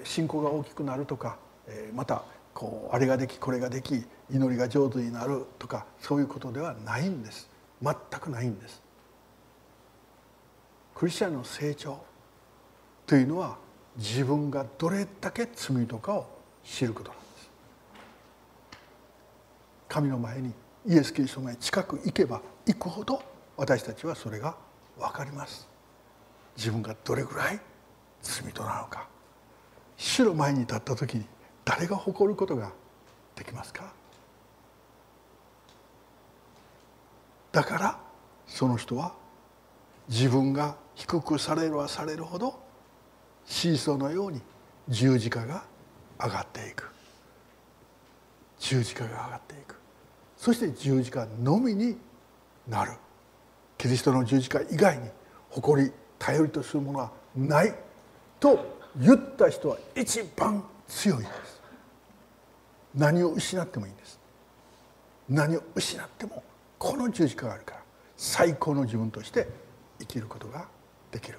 [0.03, 1.37] 信仰が大きくなるとか
[1.93, 2.23] また
[2.53, 7.49] こうあれができこれができ祈りが上手になるとかそういうことではないんです。
[7.81, 8.81] 全くないんです。
[10.93, 11.99] クリスチャンの成長
[13.07, 13.57] というのは
[13.97, 16.27] 自分がどれだけ罪とかを
[16.63, 17.49] 知ることなんです。
[19.89, 20.53] 神の前に
[20.87, 23.21] イエス・キリストの前近く行けば行くほど
[23.57, 24.55] 私たちはそれが
[24.97, 25.67] 分かります。
[26.55, 27.59] 自分がどれぐらい
[28.21, 29.07] 罪となのか。
[29.97, 31.25] 主の前に立った時に
[31.65, 32.71] 誰が誇ることが
[33.35, 33.91] できますか？
[37.51, 37.99] だから
[38.47, 39.13] その人は
[40.07, 42.59] 自分が低くされるはされるほど
[43.45, 44.41] シーソーのように
[44.87, 45.63] 十字架が
[46.19, 46.89] 上がっていく。
[48.59, 49.75] 十字架が上がっていく。
[50.37, 51.97] そして十字架のみに
[52.67, 52.91] なる。
[53.77, 55.09] キリストの十字架以外に
[55.49, 57.73] 誇り頼りとするものはない。
[58.39, 61.61] と言った人は一番強いです。
[62.93, 64.19] 何を失ってもいいんです。
[65.29, 66.43] 何を失っても
[66.81, 67.81] この十字架があるから
[68.17, 69.47] 最高の自分として
[69.99, 70.67] 生きることが
[71.11, 71.37] できる。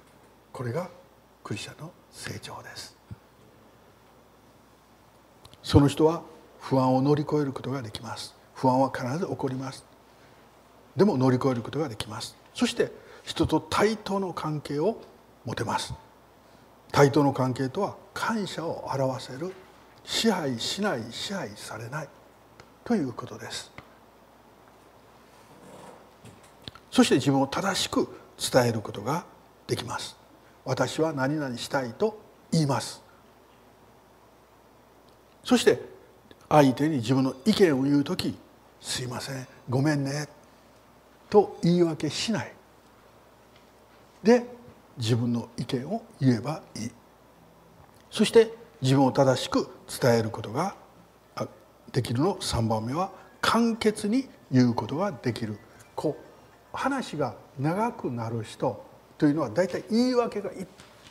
[0.53, 0.89] これが
[1.43, 2.97] クリスチャンの成長です。
[5.61, 6.23] その人は
[6.61, 8.37] 不安を乗り越えることができます。
[8.55, 9.85] 不安は必ず起こります。
[10.95, 12.37] でも乗り越えることができます。
[12.55, 12.93] そして
[13.25, 14.97] 人と対等の関係を
[15.45, 15.93] 持てます。
[16.93, 19.53] 対等の関係とは感謝を表せる。
[20.05, 22.09] 支配しない支配されない
[22.85, 23.73] ということです。
[26.93, 28.07] そして自分を正しく
[28.39, 29.25] 伝えることが
[29.67, 30.15] できます。
[30.65, 32.21] 私は何々したいと
[32.53, 33.03] 言います。
[35.43, 35.81] そして
[36.51, 38.39] 相手に自分の意見を言う時
[38.79, 40.29] 「すいませんごめんね」
[41.31, 42.55] と言い訳しない。
[44.23, 44.47] で
[44.99, 46.91] 自分の意見を言えばいい。
[48.11, 50.77] そして自分を正しく伝えることが
[51.91, 55.59] できるの3番目は簡潔に言うことができる。
[55.97, 56.32] こう
[56.73, 58.85] 話が長くなる人
[59.19, 60.67] というのは大体言い訳がいっ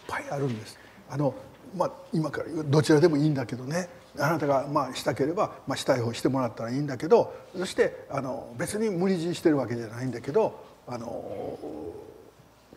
[0.07, 0.77] ぱいあるんです。
[1.09, 1.33] あの
[1.75, 3.87] まあ、今からどちらでもいいんだけどね
[4.19, 11.57] あなたがまあしたければ、まあ、したい方してもらったらいいんだけどそしてあの別に無理強いしてるわけじゃないんだけどあの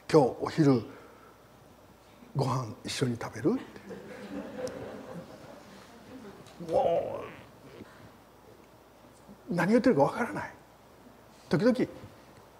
[0.08, 0.82] 今日お昼
[2.36, 3.58] ご飯一緒に食べる？
[6.70, 7.20] も
[9.50, 10.50] う何言ってるかわからない
[11.48, 11.76] 時々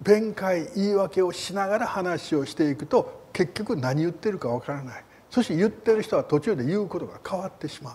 [0.01, 5.05] 弁解言い訳をしながら話をしていくと結局何言ってるかわからない。
[5.31, 7.95] そして言ってる人は途中で言うことが変わってしまう。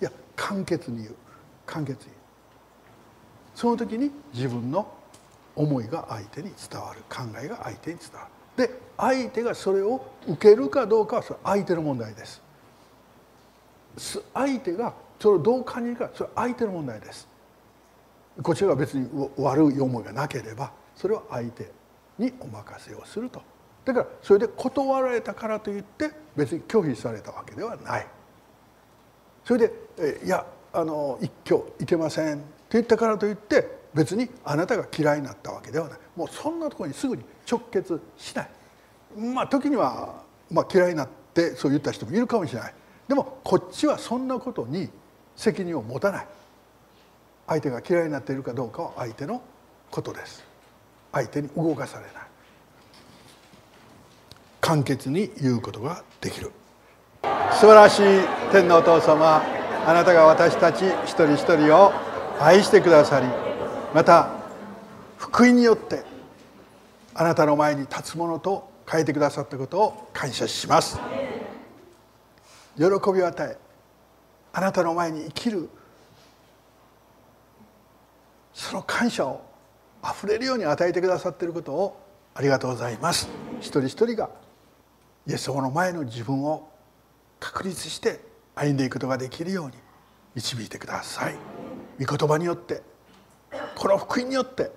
[0.00, 1.14] いや簡潔に言う。
[1.64, 2.12] 簡潔に
[3.54, 4.86] その時に自分の
[5.56, 7.00] 思いが相手に伝わる。
[7.08, 8.68] 考えが相手に伝わる。
[8.68, 12.42] で相手がそれを受けるかどうかはそれ相手の問題です。
[14.34, 17.26] 相手がそれをどう感じるかそれは相手の問題です。
[18.42, 21.70] こちらが別に悪い思いがなければそれは相手
[22.18, 23.42] にお任せをすると。
[23.84, 28.06] だからそれで断られたからといって別に拒否されたわけではない。
[29.44, 35.98] それで「いやあの一挙いけません」って言ったからといって別にあなたが嫌いになったわけではない。
[36.16, 38.50] もうそんなところにすぐに直結しない。
[39.16, 42.74] まあ時には、まあ、嫌いになってそう言った人もいるかもしれない。
[43.06, 44.90] でもこっちはそんなことに
[45.36, 46.26] 責任を持たない。
[47.46, 49.40] 相手が嫌いになっているかどうかは相手の
[49.90, 50.55] ことです。
[51.16, 52.12] 相手に動かされない。
[54.60, 56.52] 簡潔に言うことができる。
[57.52, 58.02] 素晴らしい
[58.52, 59.42] 天のお父様
[59.86, 61.92] あなたが私たち一人一人を
[62.38, 63.26] 愛してくださり
[63.94, 64.30] また
[65.16, 66.04] 福音によって
[67.14, 71.00] あなたの前に立つものと変えてくださったことを感謝します。
[72.76, 73.56] 喜びを与え
[74.52, 75.70] あなたの前に生きる。
[78.52, 79.45] その感謝を
[80.06, 82.00] あふれるように与えてくださっていることを
[82.32, 83.28] ありがとうございます。
[83.58, 84.30] 一人一人が
[85.26, 86.68] イエス様の前の自分を
[87.40, 88.20] 確立して
[88.54, 89.72] 歩んでいくことができるように
[90.36, 91.34] 導いてください。
[91.98, 92.82] 御言葉によって
[93.74, 94.70] この福音によって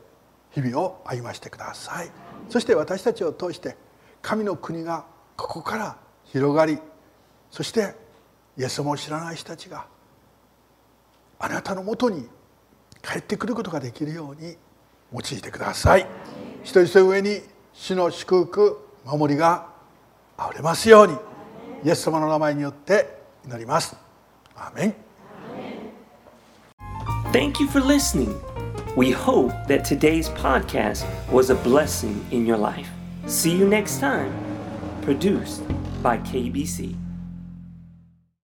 [0.49, 2.09] 日々を歩ましてください。
[2.49, 3.77] そして私たちを通して
[4.23, 5.05] 神の国が
[5.37, 6.79] ここから広がり
[7.51, 7.93] そして
[8.57, 9.85] イエス様を知らない人たちが
[11.37, 12.27] あなたのもとに
[13.03, 14.57] 帰ってくることができるように
[15.13, 16.07] 用いてください
[16.63, 17.41] 一人一人上に
[17.73, 19.67] 主の祝福守りが
[20.37, 21.17] あれますように
[21.83, 23.95] イエス様の名前によって祈ります
[24.55, 24.95] アーメン
[27.31, 28.33] Thank you for listening.
[28.95, 32.89] We hope that today's podcast was a blessing in your life.
[33.27, 34.33] See you next time.
[35.03, 35.61] Produced
[36.01, 37.08] by KBC.